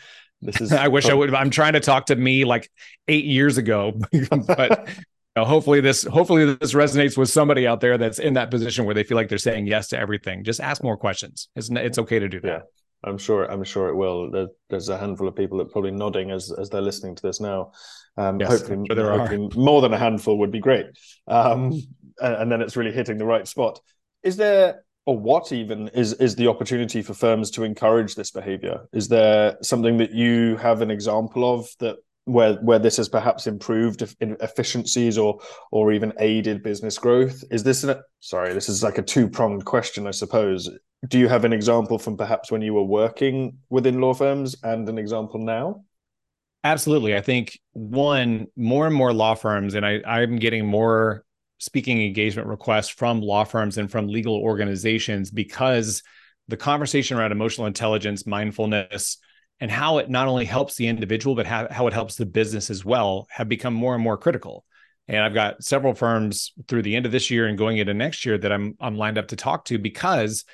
this 0.44 0.62
is 0.62 0.72
i 0.74 0.88
wish 0.88 1.06
i 1.06 1.14
would 1.14 1.34
i'm 1.34 1.50
trying 1.50 1.74
to 1.74 1.80
talk 1.80 2.08
to 2.08 2.16
me 2.16 2.46
like 2.46 2.70
eight 3.08 3.26
years 3.26 3.58
ago 3.58 3.94
but 4.48 4.90
know, 5.36 5.46
hopefully 5.46 5.82
this 5.82 6.04
hopefully 6.04 6.56
this 6.56 6.74
resonates 6.74 7.18
with 7.18 7.30
somebody 7.30 7.68
out 7.68 7.80
there 7.80 7.98
that's 7.98 8.20
in 8.20 8.34
that 8.34 8.52
position 8.52 8.86
where 8.86 8.96
they 8.96 9.04
feel 9.04 9.18
like 9.18 9.30
they're 9.30 9.38
saying 9.38 9.68
yes 9.68 9.88
to 9.88 9.98
everything 9.98 10.44
just 10.44 10.60
ask 10.60 10.84
more 10.84 10.98
questions 10.98 11.50
it's, 11.56 11.70
it's 11.70 11.98
okay 11.98 12.20
to 12.20 12.30
do 12.30 12.40
that 12.40 12.48
yeah 12.48 12.60
I'm 13.04 13.18
sure. 13.18 13.46
I'm 13.46 13.64
sure 13.64 13.90
it 13.90 13.96
will. 13.96 14.32
There, 14.32 14.48
there's 14.70 14.90
a 14.90 14.98
handful 14.98 15.28
of 15.28 15.36
people 15.36 15.58
that 15.58 15.66
are 15.66 15.70
probably 15.70 15.92
nodding 15.92 16.32
as 16.32 16.52
as 16.52 16.70
they're 16.70 16.82
listening 16.82 17.16
to 17.16 17.22
this 17.22 17.40
now. 17.40 17.72
Um, 18.18 18.40
yes, 18.40 18.50
hopefully, 18.50 18.86
sure 18.90 19.18
hopefully 19.18 19.50
more 19.56 19.82
than 19.82 19.94
a 19.94 19.98
handful 19.98 20.38
would 20.40 20.52
be 20.52 20.60
great. 20.60 20.86
Um, 21.28 21.74
and, 22.22 22.36
and 22.36 22.52
then 22.52 22.62
it's 22.62 22.78
really 22.78 22.92
hitting 22.92 23.18
the 23.18 23.26
right 23.26 23.48
spot. 23.48 23.80
Is 24.22 24.38
there, 24.38 24.84
or 25.06 25.18
what 25.18 25.52
even 25.52 25.90
is 25.90 26.14
is 26.14 26.36
the 26.36 26.48
opportunity 26.48 27.02
for 27.02 27.14
firms 27.14 27.52
to 27.52 27.64
encourage 27.64 28.16
this 28.16 28.32
behavior? 28.32 28.88
Is 28.94 29.10
there 29.10 29.58
something 29.62 29.98
that 29.98 30.12
you 30.12 30.56
have 30.58 30.82
an 30.82 30.92
example 30.92 31.54
of 31.54 31.68
that 31.80 31.98
where 32.26 32.54
where 32.56 32.80
this 32.80 32.98
has 32.98 33.10
perhaps 33.10 33.48
improved 33.48 34.02
efficiencies 34.22 35.18
or 35.18 35.40
or 35.72 35.92
even 35.92 36.14
aided 36.20 36.64
business 36.64 36.98
growth? 36.98 37.44
Is 37.52 37.64
this 37.64 37.84
an 37.84 38.02
sorry? 38.20 38.54
This 38.54 38.70
is 38.70 38.84
like 38.84 38.98
a 38.98 39.04
two 39.04 39.30
pronged 39.30 39.66
question, 39.66 40.08
I 40.08 40.12
suppose 40.12 40.70
do 41.08 41.20
you 41.20 41.28
have 41.28 41.46
an 41.46 41.54
example 41.54 42.00
from 42.00 42.18
perhaps 42.18 42.52
when 42.52 42.62
you 42.62 42.74
were 42.74 42.84
working 42.84 43.58
within 43.70 44.00
law 44.00 44.14
firms 44.14 44.56
and 44.64 44.88
an 44.88 44.98
example 44.98 45.40
now? 45.40 45.84
Absolutely. 46.64 47.16
I 47.16 47.22
think 47.22 47.60
one, 47.74 48.48
more 48.56 48.88
and 48.88 48.96
more 48.96 49.12
law 49.12 49.36
firms, 49.36 49.74
and 49.74 49.86
I, 49.86 50.02
I'm 50.06 50.38
getting 50.38 50.66
more 50.66 51.26
speaking 51.58 52.02
engagement 52.02 52.48
requests 52.48 52.90
from 52.90 53.22
law 53.22 53.44
firms 53.44 53.78
and 53.78 53.92
from 53.92 54.08
legal 54.08 54.36
organizations 54.36 55.30
because 55.30 56.04
the 56.48 56.58
conversation 56.58 57.18
around 57.18 57.34
emotional 57.34 57.68
intelligence, 57.68 58.26
mindfulness, 58.26 59.18
and 59.60 59.72
how 59.72 60.00
it 60.00 60.10
not 60.10 60.28
only 60.28 60.46
helps 60.46 60.76
the 60.76 60.88
individual, 60.88 61.36
but 61.36 61.46
how, 61.46 61.68
how 61.72 61.88
it 61.88 61.94
helps 61.94 62.16
the 62.16 62.26
business 62.26 62.70
as 62.70 62.84
well 62.84 63.28
have 63.30 63.48
become 63.48 63.74
more 63.74 63.96
and 63.96 64.04
more 64.04 64.18
critical. 64.18 64.66
And 65.08 65.20
I've 65.20 65.34
got 65.34 65.64
several 65.64 65.94
firms 65.94 66.54
through 66.68 66.84
the 66.84 66.96
end 66.96 67.06
of 67.06 67.12
this 67.12 67.30
year 67.30 67.48
and 67.48 67.58
going 67.58 67.78
into 67.78 67.94
next 67.94 68.26
year 68.26 68.38
that 68.38 68.52
I'm 68.52 68.76
I'm 68.80 68.98
lined 68.98 69.18
up 69.18 69.28
to 69.30 69.36
talk 69.36 69.66
to 69.66 69.78
because 69.78 70.46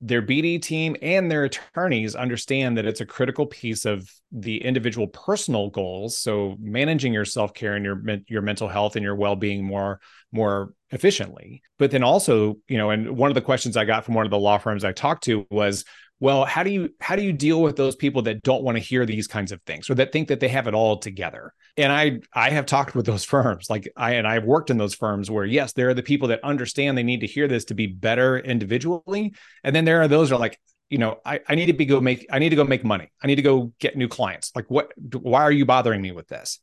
their 0.00 0.22
BD 0.22 0.60
team 0.60 0.96
and 1.02 1.30
their 1.30 1.44
attorneys 1.44 2.14
understand 2.14 2.78
that 2.78 2.86
it's 2.86 3.02
a 3.02 3.06
critical 3.06 3.44
piece 3.44 3.84
of 3.84 4.10
the 4.32 4.64
individual 4.64 5.06
personal 5.06 5.68
goals. 5.68 6.16
So 6.16 6.56
managing 6.58 7.12
your 7.12 7.26
self 7.26 7.52
care 7.52 7.74
and 7.74 7.84
your 7.84 8.02
your 8.26 8.40
mental 8.40 8.68
health 8.68 8.96
and 8.96 9.02
your 9.02 9.14
well 9.14 9.36
being 9.36 9.64
more 9.64 10.00
more 10.32 10.72
efficiently. 10.90 11.62
But 11.78 11.90
then 11.90 12.02
also, 12.02 12.56
you 12.68 12.78
know, 12.78 12.90
and 12.90 13.16
one 13.16 13.30
of 13.30 13.34
the 13.34 13.42
questions 13.42 13.76
I 13.76 13.84
got 13.84 14.04
from 14.04 14.14
one 14.14 14.24
of 14.24 14.30
the 14.30 14.38
law 14.38 14.56
firms 14.58 14.84
I 14.84 14.92
talked 14.92 15.24
to 15.24 15.46
was, 15.50 15.84
well, 16.20 16.44
how 16.44 16.62
do 16.62 16.70
you 16.70 16.90
how 17.00 17.16
do 17.16 17.22
you 17.22 17.32
deal 17.32 17.62
with 17.62 17.76
those 17.76 17.96
people 17.96 18.22
that 18.22 18.42
don't 18.42 18.62
want 18.62 18.76
to 18.76 18.82
hear 18.82 19.04
these 19.04 19.26
kinds 19.26 19.52
of 19.52 19.60
things 19.62 19.90
or 19.90 19.94
that 19.96 20.12
think 20.12 20.28
that 20.28 20.40
they 20.40 20.48
have 20.48 20.68
it 20.68 20.74
all 20.74 20.98
together? 20.98 21.52
and 21.76 21.92
i 21.92 22.18
i 22.34 22.50
have 22.50 22.66
talked 22.66 22.94
with 22.94 23.06
those 23.06 23.24
firms 23.34 23.70
like 23.70 23.90
i 23.96 24.14
and 24.14 24.26
i've 24.26 24.44
worked 24.44 24.70
in 24.70 24.78
those 24.78 24.94
firms 24.94 25.30
where 25.30 25.44
yes 25.44 25.72
there 25.72 25.88
are 25.88 25.94
the 25.94 26.02
people 26.02 26.28
that 26.28 26.42
understand 26.44 26.96
they 26.96 27.02
need 27.02 27.20
to 27.20 27.26
hear 27.26 27.48
this 27.48 27.66
to 27.66 27.74
be 27.74 27.86
better 27.86 28.38
individually 28.38 29.34
and 29.64 29.74
then 29.74 29.84
there 29.84 30.00
are 30.00 30.08
those 30.08 30.30
are 30.32 30.38
like 30.38 30.58
you 30.88 30.98
know 30.98 31.18
i, 31.24 31.40
I 31.48 31.54
need 31.54 31.66
to 31.66 31.72
be 31.72 31.86
go 31.86 32.00
make 32.00 32.26
i 32.30 32.38
need 32.38 32.50
to 32.50 32.56
go 32.56 32.64
make 32.64 32.84
money. 32.84 33.10
I 33.22 33.26
need 33.26 33.36
to 33.36 33.42
go 33.42 33.72
get 33.78 33.96
new 33.96 34.08
clients. 34.08 34.52
Like 34.54 34.70
what 34.70 34.92
why 35.14 35.42
are 35.42 35.52
you 35.52 35.64
bothering 35.64 36.02
me 36.02 36.12
with 36.12 36.28
this? 36.28 36.58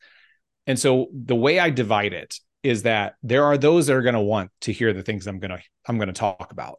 And 0.65 0.77
so 0.77 1.07
the 1.13 1.35
way 1.35 1.59
i 1.59 1.69
divide 1.69 2.13
it 2.13 2.35
is 2.63 2.83
that 2.83 3.15
there 3.23 3.45
are 3.45 3.57
those 3.57 3.87
that 3.87 3.95
are 3.95 4.01
going 4.01 4.15
to 4.15 4.21
want 4.21 4.51
to 4.61 4.73
hear 4.73 4.91
the 4.91 5.03
things 5.03 5.27
i'm 5.27 5.39
going 5.39 5.51
to 5.51 5.61
i'm 5.87 5.97
going 5.97 6.07
to 6.07 6.13
talk 6.13 6.51
about 6.51 6.77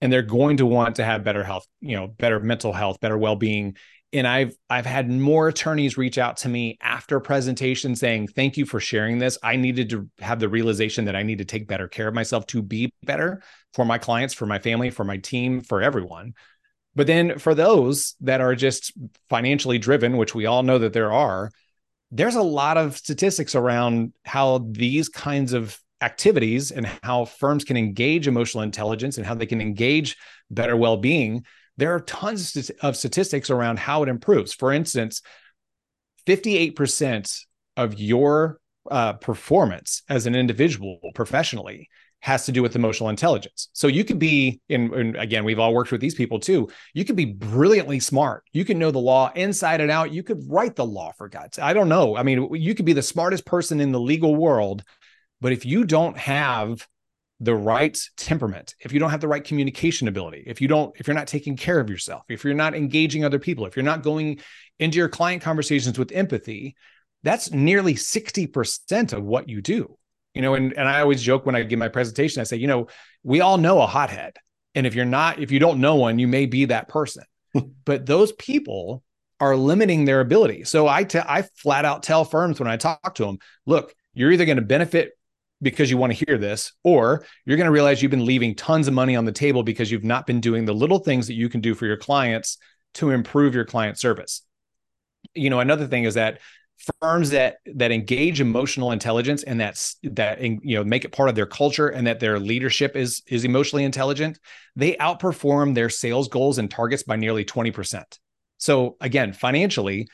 and 0.00 0.12
they're 0.12 0.22
going 0.22 0.58
to 0.58 0.66
want 0.66 0.96
to 0.96 1.04
have 1.04 1.24
better 1.24 1.44
health 1.44 1.66
you 1.80 1.96
know 1.96 2.06
better 2.06 2.40
mental 2.40 2.72
health 2.72 3.00
better 3.00 3.18
well-being 3.18 3.76
and 4.12 4.26
I've 4.26 4.56
I've 4.70 4.86
had 4.86 5.10
more 5.10 5.48
attorneys 5.48 5.98
reach 5.98 6.18
out 6.18 6.38
to 6.38 6.48
me 6.48 6.78
after 6.80 7.20
presentation 7.20 7.96
saying 7.96 8.28
thank 8.28 8.56
you 8.56 8.64
for 8.64 8.80
sharing 8.80 9.18
this. 9.18 9.36
I 9.42 9.56
needed 9.56 9.90
to 9.90 10.08
have 10.20 10.40
the 10.40 10.48
realization 10.48 11.06
that 11.06 11.16
I 11.16 11.22
need 11.22 11.38
to 11.38 11.44
take 11.44 11.66
better 11.66 11.88
care 11.88 12.08
of 12.08 12.14
myself 12.14 12.46
to 12.48 12.62
be 12.62 12.92
better 13.02 13.42
for 13.74 13.84
my 13.84 13.98
clients, 13.98 14.32
for 14.32 14.46
my 14.46 14.58
family, 14.58 14.90
for 14.90 15.04
my 15.04 15.16
team, 15.18 15.60
for 15.60 15.82
everyone. 15.82 16.34
But 16.94 17.06
then 17.06 17.38
for 17.38 17.54
those 17.54 18.14
that 18.20 18.40
are 18.40 18.54
just 18.54 18.92
financially 19.28 19.78
driven, 19.78 20.16
which 20.16 20.34
we 20.34 20.46
all 20.46 20.62
know 20.62 20.78
that 20.78 20.94
there 20.94 21.12
are, 21.12 21.50
there's 22.10 22.36
a 22.36 22.42
lot 22.42 22.78
of 22.78 22.96
statistics 22.96 23.54
around 23.54 24.14
how 24.24 24.66
these 24.70 25.08
kinds 25.08 25.52
of 25.52 25.78
activities 26.00 26.70
and 26.70 26.86
how 27.02 27.24
firms 27.24 27.64
can 27.64 27.76
engage 27.76 28.28
emotional 28.28 28.62
intelligence 28.62 29.16
and 29.16 29.26
how 29.26 29.34
they 29.34 29.46
can 29.46 29.60
engage 29.60 30.16
better 30.50 30.76
well-being 30.76 31.44
there 31.76 31.94
are 31.94 32.00
tons 32.00 32.70
of 32.80 32.96
statistics 32.96 33.50
around 33.50 33.78
how 33.78 34.02
it 34.02 34.08
improves. 34.08 34.54
For 34.54 34.72
instance, 34.72 35.22
58% 36.26 37.44
of 37.76 37.98
your 37.98 38.58
uh, 38.90 39.14
performance 39.14 40.02
as 40.08 40.26
an 40.26 40.34
individual 40.34 40.98
professionally 41.14 41.88
has 42.20 42.46
to 42.46 42.52
do 42.52 42.62
with 42.62 42.74
emotional 42.74 43.10
intelligence. 43.10 43.68
So 43.72 43.88
you 43.88 44.02
could 44.02 44.18
be, 44.18 44.60
and, 44.70 45.16
again, 45.16 45.44
we've 45.44 45.58
all 45.58 45.74
worked 45.74 45.92
with 45.92 46.00
these 46.00 46.14
people 46.14 46.40
too. 46.40 46.68
You 46.94 47.04
could 47.04 47.14
be 47.14 47.26
brilliantly 47.26 48.00
smart. 48.00 48.42
You 48.52 48.64
can 48.64 48.78
know 48.78 48.90
the 48.90 48.98
law 48.98 49.30
inside 49.34 49.80
and 49.80 49.90
out. 49.90 50.12
You 50.12 50.22
could 50.22 50.42
write 50.48 50.76
the 50.76 50.86
law 50.86 51.12
for 51.12 51.28
God's. 51.28 51.58
I 51.58 51.72
don't 51.72 51.90
know. 51.90 52.16
I 52.16 52.22
mean, 52.22 52.52
you 52.54 52.74
could 52.74 52.86
be 52.86 52.94
the 52.94 53.02
smartest 53.02 53.44
person 53.44 53.80
in 53.80 53.92
the 53.92 54.00
legal 54.00 54.34
world, 54.34 54.82
but 55.40 55.52
if 55.52 55.64
you 55.64 55.84
don't 55.84 56.16
have 56.16 56.86
the 57.40 57.54
right 57.54 57.98
temperament, 58.16 58.74
if 58.80 58.92
you 58.92 58.98
don't 58.98 59.10
have 59.10 59.20
the 59.20 59.28
right 59.28 59.44
communication 59.44 60.08
ability, 60.08 60.44
if 60.46 60.60
you 60.60 60.68
don't, 60.68 60.94
if 60.98 61.06
you're 61.06 61.16
not 61.16 61.26
taking 61.26 61.56
care 61.56 61.78
of 61.78 61.90
yourself, 61.90 62.22
if 62.28 62.44
you're 62.44 62.54
not 62.54 62.74
engaging 62.74 63.24
other 63.24 63.38
people, 63.38 63.66
if 63.66 63.76
you're 63.76 63.84
not 63.84 64.02
going 64.02 64.40
into 64.78 64.98
your 64.98 65.08
client 65.08 65.42
conversations 65.42 65.98
with 65.98 66.12
empathy, 66.12 66.76
that's 67.22 67.50
nearly 67.50 67.94
60% 67.94 69.12
of 69.12 69.24
what 69.24 69.48
you 69.48 69.60
do. 69.60 69.98
You 70.34 70.42
know, 70.42 70.54
and, 70.54 70.72
and 70.74 70.88
I 70.88 71.00
always 71.00 71.22
joke 71.22 71.46
when 71.46 71.56
I 71.56 71.62
give 71.62 71.78
my 71.78 71.88
presentation, 71.88 72.40
I 72.40 72.44
say, 72.44 72.56
you 72.58 72.66
know, 72.66 72.88
we 73.22 73.40
all 73.40 73.58
know 73.58 73.80
a 73.80 73.86
hothead. 73.86 74.36
And 74.74 74.86
if 74.86 74.94
you're 74.94 75.06
not, 75.06 75.40
if 75.40 75.50
you 75.50 75.58
don't 75.58 75.80
know 75.80 75.96
one, 75.96 76.18
you 76.18 76.28
may 76.28 76.46
be 76.46 76.66
that 76.66 76.88
person. 76.88 77.24
Hmm. 77.52 77.60
but 77.84 78.06
those 78.06 78.32
people 78.32 79.02
are 79.40 79.56
limiting 79.56 80.04
their 80.04 80.20
ability. 80.20 80.64
So 80.64 80.88
I, 80.88 81.04
t- 81.04 81.18
I 81.18 81.42
flat 81.56 81.84
out 81.84 82.02
tell 82.02 82.24
firms 82.24 82.58
when 82.58 82.68
I 82.68 82.76
talk 82.76 83.14
to 83.16 83.24
them, 83.24 83.38
look, 83.66 83.94
you're 84.14 84.32
either 84.32 84.46
going 84.46 84.56
to 84.56 84.62
benefit 84.62 85.12
because 85.62 85.90
you 85.90 85.96
want 85.96 86.12
to 86.12 86.24
hear 86.26 86.38
this, 86.38 86.72
or 86.84 87.24
you're 87.44 87.56
going 87.56 87.66
to 87.66 87.72
realize 87.72 88.02
you've 88.02 88.10
been 88.10 88.26
leaving 88.26 88.54
tons 88.54 88.88
of 88.88 88.94
money 88.94 89.16
on 89.16 89.24
the 89.24 89.32
table 89.32 89.62
because 89.62 89.90
you've 89.90 90.04
not 90.04 90.26
been 90.26 90.40
doing 90.40 90.64
the 90.64 90.74
little 90.74 90.98
things 90.98 91.26
that 91.26 91.34
you 91.34 91.48
can 91.48 91.60
do 91.60 91.74
for 91.74 91.86
your 91.86 91.96
clients 91.96 92.58
to 92.94 93.10
improve 93.10 93.54
your 93.54 93.64
client 93.64 93.98
service. 93.98 94.42
You 95.34 95.50
know, 95.50 95.60
another 95.60 95.86
thing 95.86 96.04
is 96.04 96.14
that 96.14 96.40
firms 97.00 97.30
that 97.30 97.56
that 97.74 97.90
engage 97.90 98.40
emotional 98.40 98.92
intelligence 98.92 99.42
and 99.42 99.58
that's 99.58 99.96
that 100.02 100.40
you 100.42 100.76
know 100.76 100.84
make 100.84 101.04
it 101.04 101.12
part 101.12 101.28
of 101.28 101.34
their 101.34 101.46
culture 101.46 101.88
and 101.88 102.06
that 102.06 102.20
their 102.20 102.38
leadership 102.38 102.94
is 102.96 103.22
is 103.28 103.44
emotionally 103.44 103.82
intelligent 103.82 104.38
they 104.76 104.94
outperform 104.96 105.74
their 105.74 105.88
sales 105.88 106.28
goals 106.28 106.58
and 106.58 106.70
targets 106.70 107.02
by 107.02 107.16
nearly 107.16 107.46
20% 107.46 108.04
so 108.58 108.96
again 109.00 109.32
financially 109.32 110.06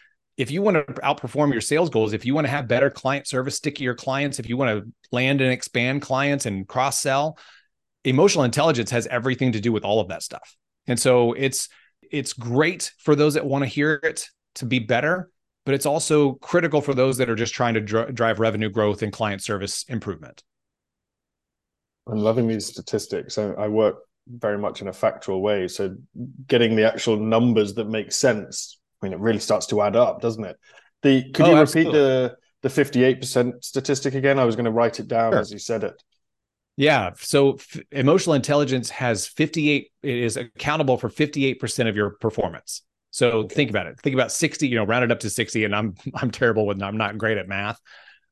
if 0.42 0.50
you 0.50 0.60
want 0.60 0.76
to 0.76 0.94
outperform 0.94 1.52
your 1.52 1.60
sales 1.60 1.88
goals, 1.88 2.12
if 2.12 2.26
you 2.26 2.34
want 2.34 2.48
to 2.48 2.50
have 2.50 2.66
better 2.66 2.90
client 2.90 3.28
service, 3.28 3.56
stickier 3.56 3.94
clients, 3.94 4.40
if 4.40 4.48
you 4.48 4.56
want 4.56 4.70
to 4.76 4.92
land 5.12 5.40
and 5.40 5.52
expand 5.52 6.02
clients 6.02 6.46
and 6.46 6.66
cross 6.66 6.98
sell, 6.98 7.38
emotional 8.02 8.42
intelligence 8.42 8.90
has 8.90 9.06
everything 9.06 9.52
to 9.52 9.60
do 9.60 9.70
with 9.70 9.84
all 9.84 10.00
of 10.00 10.08
that 10.08 10.20
stuff. 10.20 10.56
And 10.88 10.98
so 10.98 11.32
it's 11.32 11.68
it's 12.10 12.32
great 12.32 12.90
for 12.98 13.14
those 13.14 13.34
that 13.34 13.46
want 13.46 13.62
to 13.62 13.68
hear 13.68 14.00
it 14.02 14.26
to 14.56 14.66
be 14.66 14.80
better, 14.80 15.30
but 15.64 15.76
it's 15.76 15.86
also 15.86 16.32
critical 16.32 16.80
for 16.80 16.92
those 16.92 17.18
that 17.18 17.30
are 17.30 17.36
just 17.36 17.54
trying 17.54 17.74
to 17.74 17.80
dr- 17.80 18.12
drive 18.12 18.40
revenue 18.40 18.68
growth 18.68 19.02
and 19.02 19.12
client 19.12 19.44
service 19.44 19.84
improvement. 19.88 20.42
I'm 22.10 22.18
loving 22.18 22.48
these 22.48 22.66
statistics. 22.66 23.38
I, 23.38 23.52
I 23.52 23.68
work 23.68 23.98
very 24.26 24.58
much 24.58 24.82
in 24.82 24.88
a 24.88 24.92
factual 24.92 25.40
way. 25.40 25.68
So 25.68 25.94
getting 26.48 26.74
the 26.74 26.92
actual 26.92 27.16
numbers 27.16 27.74
that 27.74 27.88
make 27.88 28.10
sense 28.10 28.80
I 29.02 29.06
mean, 29.06 29.12
it 29.12 29.18
really 29.20 29.40
starts 29.40 29.66
to 29.66 29.82
add 29.82 29.96
up, 29.96 30.20
doesn't 30.20 30.44
it? 30.44 30.56
The 31.02 31.30
could 31.32 31.46
oh, 31.46 31.50
you 31.50 31.54
repeat 31.56 31.86
absolutely. 31.88 31.98
the 31.98 32.36
the 32.62 32.68
58% 32.68 33.64
statistic 33.64 34.14
again? 34.14 34.38
I 34.38 34.44
was 34.44 34.54
going 34.54 34.66
to 34.66 34.70
write 34.70 35.00
it 35.00 35.08
down 35.08 35.32
Sure. 35.32 35.40
as 35.40 35.50
you 35.50 35.58
said 35.58 35.82
it. 35.84 36.00
Yeah. 36.76 37.10
So 37.16 37.54
f- 37.54 37.80
emotional 37.90 38.34
intelligence 38.34 38.88
has 38.90 39.26
58, 39.26 39.90
it 40.02 40.16
is 40.16 40.36
accountable 40.36 40.96
for 40.96 41.10
58% 41.10 41.88
of 41.88 41.96
your 41.96 42.10
performance. 42.10 42.82
So 43.10 43.46
think 43.46 43.68
about 43.68 43.86
it. 43.86 44.00
Think 44.00 44.14
about 44.14 44.32
60, 44.32 44.68
you 44.68 44.76
know, 44.76 44.84
round 44.84 45.04
it 45.04 45.12
up 45.12 45.20
to 45.20 45.28
60. 45.28 45.64
And 45.64 45.76
I'm 45.76 45.94
I'm 46.14 46.30
terrible 46.30 46.66
with 46.66 46.82
I'm 46.82 46.96
not 46.96 47.18
great 47.18 47.36
at 47.36 47.48
math. 47.48 47.80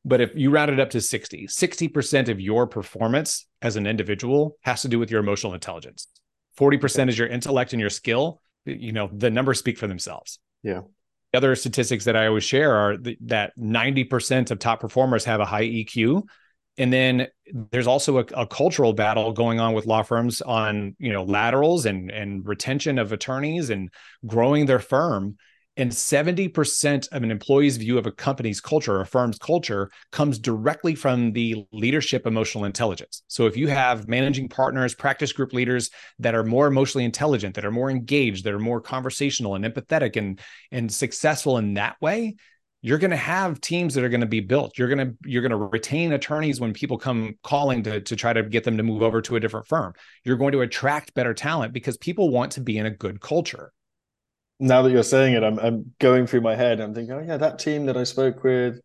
But 0.05 0.23
if 0.23 0.31
you 0.35 0.51
round 0.51 0.71
it 0.71 0.81
up 0.81 0.91
to 0.91 1.01
60, 1.01 1.47
60% 1.47 2.29
of 2.31 2.41
your 2.41 2.67
performance 2.67 3.47
as 3.61 3.77
an 3.77 3.87
individual 3.87 4.57
has 4.63 4.81
to 4.83 4.89
do 4.89 4.99
with 4.99 5.11
your 5.11 5.21
emotional 5.21 5.53
intelligence. 5.53 6.07
40% 6.59 7.11
is 7.11 7.19
your 7.19 7.29
intellect 7.29 7.75
and 7.75 7.81
your 7.81 7.91
skill. 7.91 8.41
You 8.65 8.93
know, 8.93 9.11
the 9.13 9.31
numbers 9.31 9.59
speak 9.59 9.77
for 9.77 9.87
themselves. 9.87 10.39
Yeah. 10.63 10.83
The 11.33 11.39
other 11.39 11.55
statistics 11.55 12.05
that 12.07 12.17
I 12.17 12.27
always 12.27 12.45
share 12.45 12.75
are 12.75 12.97
th- 12.97 13.19
that 13.27 13.53
90% 13.57 14.51
of 14.51 14.59
top 14.59 14.81
performers 14.81 15.25
have 15.25 15.41
a 15.41 15.45
high 15.45 15.65
EQ. 15.67 16.23
And 16.79 16.93
then 16.93 17.29
there's 17.71 17.87
also 17.87 18.19
a, 18.19 18.25
a 18.35 18.47
cultural 18.47 18.93
battle 18.93 19.33
going 19.33 19.61
on 19.61 19.75
with 19.75 19.87
law 19.87 20.03
firms 20.03 20.41
on, 20.41 20.97
you 20.99 21.13
know, 21.13 21.25
laterals 21.25 21.87
and 21.87 22.11
and 22.11 22.47
retention 22.47 22.99
of 22.99 23.13
attorneys 23.13 23.71
and 23.71 23.91
growing 24.27 24.67
their 24.67 24.79
firm. 24.79 25.37
And 25.81 25.91
70% 25.91 27.09
of 27.11 27.23
an 27.23 27.31
employee's 27.31 27.79
view 27.79 27.97
of 27.97 28.05
a 28.05 28.13
company's 28.13 28.61
culture 28.61 28.97
or 28.97 29.01
a 29.01 29.07
firm's 29.07 29.39
culture 29.39 29.91
comes 30.13 30.39
directly 30.39 30.95
from 30.95 31.33
the 31.33 31.65
leadership 31.73 32.27
emotional 32.27 32.67
intelligence. 32.67 33.23
So 33.29 33.47
if 33.47 33.57
you 33.57 33.69
have 33.69 34.07
managing 34.07 34.51
partners, 34.51 34.95
practice 34.95 35.33
group 35.33 35.55
leaders 35.55 35.89
that 36.19 36.35
are 36.35 36.45
more 36.45 36.67
emotionally 36.67 37.07
intelligent, 37.07 37.55
that 37.55 37.65
are 37.65 37.71
more 37.71 37.91
engaged, 37.91 38.45
that 38.45 38.53
are 38.53 38.59
more 38.59 38.83
conversational 38.83 39.55
and 39.55 39.65
empathetic 39.65 40.17
and 40.17 40.39
and 40.71 40.93
successful 40.93 41.57
in 41.57 41.73
that 41.75 41.97
way, 42.03 42.37
you're 42.83 42.99
going 42.99 43.11
to 43.11 43.17
have 43.17 43.59
teams 43.63 43.95
that 43.95 44.05
are 44.05 44.11
going 44.11 44.21
to 44.21 44.27
be 44.27 44.41
built. 44.41 44.77
You're 44.77 44.95
going 44.95 45.09
to 45.09 45.17
you're 45.25 45.41
going 45.41 45.51
to 45.51 45.57
retain 45.57 46.13
attorneys 46.13 46.61
when 46.61 46.75
people 46.75 46.99
come 46.99 47.37
calling 47.43 47.85
to 47.85 48.03
to 48.03 48.17
try 48.17 48.35
to 48.35 48.43
get 48.43 48.65
them 48.65 48.77
to 48.77 48.83
move 48.83 49.01
over 49.01 49.23
to 49.23 49.37
a 49.37 49.41
different 49.41 49.67
firm. 49.67 49.95
You're 50.25 50.37
going 50.37 50.53
to 50.53 50.61
attract 50.61 51.15
better 51.15 51.33
talent 51.33 51.73
because 51.73 51.97
people 51.97 52.29
want 52.29 52.53
to 52.53 52.61
be 52.61 52.77
in 52.77 52.85
a 52.85 52.91
good 52.91 53.23
culture. 53.23 53.73
Now 54.61 54.83
that 54.83 54.91
you're 54.91 55.03
saying 55.03 55.35
it, 55.35 55.43
I'm, 55.43 55.59
I'm 55.59 55.93
going 55.99 56.27
through 56.27 56.43
my 56.43 56.55
head. 56.55 56.81
I'm 56.81 56.95
thinking, 56.95 57.15
oh, 57.15 57.25
yeah, 57.27 57.39
that 57.39 57.59
team 57.59 57.87
that 57.87 57.97
I 57.97 58.05
spoke 58.05 58.45
with. 58.45 58.81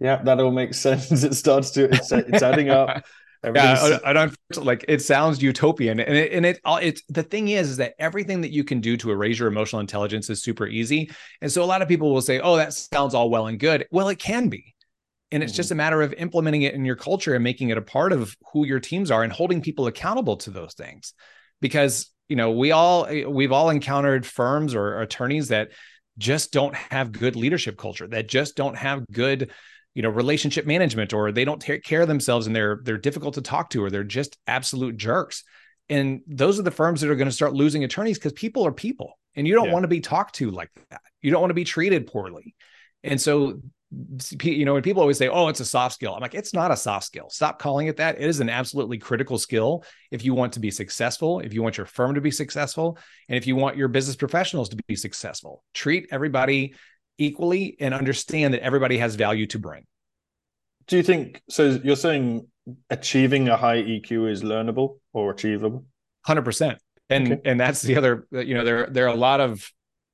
Yeah, 0.00 0.22
that 0.22 0.40
all 0.40 0.50
makes 0.50 0.78
sense. 0.80 1.10
It 1.22 1.34
starts 1.34 1.70
to, 1.72 1.84
it's, 1.84 2.12
it's 2.12 2.42
adding 2.42 2.68
up. 2.68 3.04
Yeah, 3.42 3.98
I, 4.04 4.10
I 4.10 4.12
don't 4.12 4.36
like 4.58 4.84
it 4.86 5.00
sounds 5.00 5.42
utopian, 5.42 5.98
and 5.98 6.14
it 6.14 6.32
and 6.32 6.44
it 6.44 6.60
uh, 6.62 6.78
it's 6.82 7.02
the 7.08 7.22
thing 7.22 7.48
is 7.48 7.70
is 7.70 7.76
that 7.78 7.94
everything 7.98 8.42
that 8.42 8.52
you 8.52 8.64
can 8.64 8.82
do 8.82 8.98
to 8.98 9.10
erase 9.10 9.38
your 9.38 9.48
emotional 9.48 9.80
intelligence 9.80 10.28
is 10.28 10.42
super 10.42 10.66
easy, 10.66 11.10
and 11.40 11.50
so 11.50 11.62
a 11.62 11.64
lot 11.64 11.80
of 11.80 11.88
people 11.88 12.12
will 12.12 12.20
say, 12.20 12.38
"Oh, 12.40 12.56
that 12.56 12.74
sounds 12.74 13.14
all 13.14 13.30
well 13.30 13.46
and 13.46 13.58
good." 13.58 13.86
Well, 13.90 14.08
it 14.08 14.18
can 14.18 14.50
be, 14.50 14.74
and 15.32 15.42
it's 15.42 15.54
just 15.54 15.70
a 15.70 15.72
mm-hmm. 15.72 15.78
matter 15.78 16.02
of 16.02 16.12
implementing 16.12 16.62
it 16.62 16.74
in 16.74 16.84
your 16.84 16.96
culture 16.96 17.34
and 17.34 17.42
making 17.42 17.70
it 17.70 17.78
a 17.78 17.82
part 17.82 18.12
of 18.12 18.36
who 18.52 18.66
your 18.66 18.78
teams 18.78 19.10
are 19.10 19.22
and 19.22 19.32
holding 19.32 19.62
people 19.62 19.86
accountable 19.86 20.36
to 20.36 20.50
those 20.50 20.74
things, 20.74 21.14
because 21.62 22.10
you 22.30 22.36
know 22.36 22.50
we 22.52 22.70
all 22.72 23.06
we've 23.28 23.52
all 23.52 23.68
encountered 23.70 24.24
firms 24.24 24.74
or 24.74 25.00
attorneys 25.02 25.48
that 25.48 25.70
just 26.16 26.52
don't 26.52 26.74
have 26.74 27.12
good 27.12 27.34
leadership 27.36 27.76
culture, 27.76 28.06
that 28.08 28.28
just 28.28 28.56
don't 28.56 28.76
have 28.76 29.04
good 29.12 29.50
you 29.94 30.02
know 30.02 30.08
relationship 30.10 30.64
management 30.66 31.12
or 31.12 31.32
they 31.32 31.44
don't 31.44 31.60
take 31.60 31.82
care 31.82 32.02
of 32.02 32.08
themselves 32.08 32.46
and 32.46 32.54
they're 32.54 32.80
they're 32.84 32.96
difficult 33.08 33.34
to 33.34 33.42
talk 33.42 33.70
to 33.70 33.82
or 33.84 33.90
they're 33.90 34.04
just 34.04 34.38
absolute 34.46 34.96
jerks. 34.96 35.42
And 35.88 36.20
those 36.28 36.60
are 36.60 36.62
the 36.62 36.70
firms 36.70 37.00
that 37.00 37.10
are 37.10 37.16
going 37.16 37.28
to 37.28 37.34
start 37.34 37.52
losing 37.52 37.82
attorneys 37.82 38.16
because 38.16 38.32
people 38.32 38.64
are 38.64 38.72
people 38.72 39.18
and 39.34 39.46
you 39.48 39.54
don't 39.54 39.66
Yeah. 39.66 39.72
want 39.72 39.82
to 39.84 39.88
be 39.88 40.00
talked 40.00 40.36
to 40.36 40.50
like 40.52 40.70
that. 40.90 41.00
You 41.20 41.32
don't 41.32 41.40
want 41.40 41.50
to 41.50 41.54
be 41.54 41.64
treated 41.64 42.06
poorly. 42.06 42.54
And 43.02 43.20
so 43.20 43.60
you 44.42 44.64
know 44.64 44.74
when 44.74 44.82
people 44.82 45.00
always 45.00 45.18
say 45.18 45.28
oh 45.28 45.48
it's 45.48 45.58
a 45.58 45.64
soft 45.64 45.94
skill 45.94 46.14
i'm 46.14 46.20
like 46.20 46.34
it's 46.34 46.54
not 46.54 46.70
a 46.70 46.76
soft 46.76 47.04
skill 47.04 47.28
stop 47.28 47.58
calling 47.58 47.88
it 47.88 47.96
that 47.96 48.14
it 48.20 48.28
is 48.28 48.38
an 48.38 48.48
absolutely 48.48 48.98
critical 48.98 49.36
skill 49.36 49.84
if 50.12 50.24
you 50.24 50.32
want 50.32 50.52
to 50.52 50.60
be 50.60 50.70
successful 50.70 51.40
if 51.40 51.52
you 51.52 51.60
want 51.60 51.76
your 51.76 51.86
firm 51.86 52.14
to 52.14 52.20
be 52.20 52.30
successful 52.30 52.96
and 53.28 53.36
if 53.36 53.48
you 53.48 53.56
want 53.56 53.76
your 53.76 53.88
business 53.88 54.14
professionals 54.14 54.68
to 54.68 54.76
be 54.86 54.94
successful 54.94 55.64
treat 55.74 56.06
everybody 56.12 56.72
equally 57.18 57.76
and 57.80 57.92
understand 57.92 58.54
that 58.54 58.62
everybody 58.62 58.96
has 58.96 59.16
value 59.16 59.46
to 59.46 59.58
bring 59.58 59.84
Do 60.86 60.96
you 60.96 61.02
think 61.02 61.42
so? 61.48 61.78
You're 61.82 61.96
saying 61.96 62.46
achieving 62.90 63.48
a 63.48 63.56
high 63.56 63.82
EQ 63.82 64.30
is 64.30 64.42
learnable 64.42 64.98
or 65.12 65.30
achievable? 65.32 65.84
Hundred 66.26 66.44
percent, 66.44 66.78
and 67.08 67.32
Okay. 67.32 67.40
and 67.44 67.58
that's 67.60 67.82
the 67.82 67.96
other. 67.96 68.26
You 68.30 68.54
know, 68.54 68.64
there 68.64 68.86
there 68.90 69.04
are 69.06 69.14
a 69.14 69.22
lot 69.28 69.40
of 69.40 69.70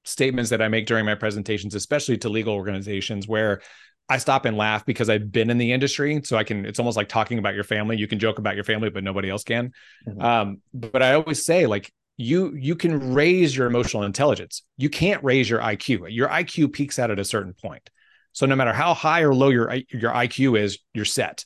statements 0.07 0.51
that 0.51 0.63
I 0.63 0.69
make 0.69 0.87
during 0.87 1.05
my 1.05 1.15
presentations, 1.15 1.75
especially 1.75 2.17
to 2.19 2.29
legal 2.29 2.55
organizations, 2.55 3.29
where 3.29 3.61
I 4.09 4.19
stop 4.19 4.45
and 4.45 4.57
laugh 4.57 4.87
because 4.87 5.11
I've 5.11 5.33
been 5.33 5.51
in 5.51 5.59
the 5.59 5.73
industry, 5.73 6.21
so 6.25 6.37
I 6.37 6.45
can. 6.45 6.65
It's 6.65 6.79
almost 6.79 6.97
like 6.97 7.09
talking 7.09 7.39
about 7.39 7.55
your 7.55 7.65
family. 7.65 7.97
You 7.97 8.07
can 8.07 8.19
joke 8.19 8.39
about 8.39 8.55
your 8.55 8.65
family, 8.65 8.89
but 8.89 9.03
nobody 9.03 9.29
else 9.29 9.43
can. 9.43 9.73
Mhm. 10.09 10.23
Um, 10.23 10.63
but 10.73 11.03
I 11.03 11.15
always 11.15 11.45
say, 11.45 11.67
like 11.67 11.93
you 12.17 12.55
you 12.55 12.77
can 12.77 13.15
raise 13.15 13.57
your 13.57 13.67
emotional 13.67 14.05
intelligence. 14.05 14.63
You 14.77 14.89
can't 14.89 15.23
raise 15.25 15.51
your 15.51 15.61
IQ. 15.61 16.07
Your 16.09 16.29
IQ 16.29 16.73
peaks 16.73 16.99
out 16.99 17.11
at 17.11 17.19
a 17.19 17.25
certain 17.25 17.53
point. 17.53 17.91
So 18.33 18.47
no 18.47 18.55
matter 18.55 18.73
how 18.73 18.95
high 18.95 19.23
or 19.23 19.35
low 19.35 19.49
your 19.49 19.75
your 19.91 20.13
IQ 20.13 20.59
is, 20.61 20.79
you're 20.95 21.05
set. 21.05 21.45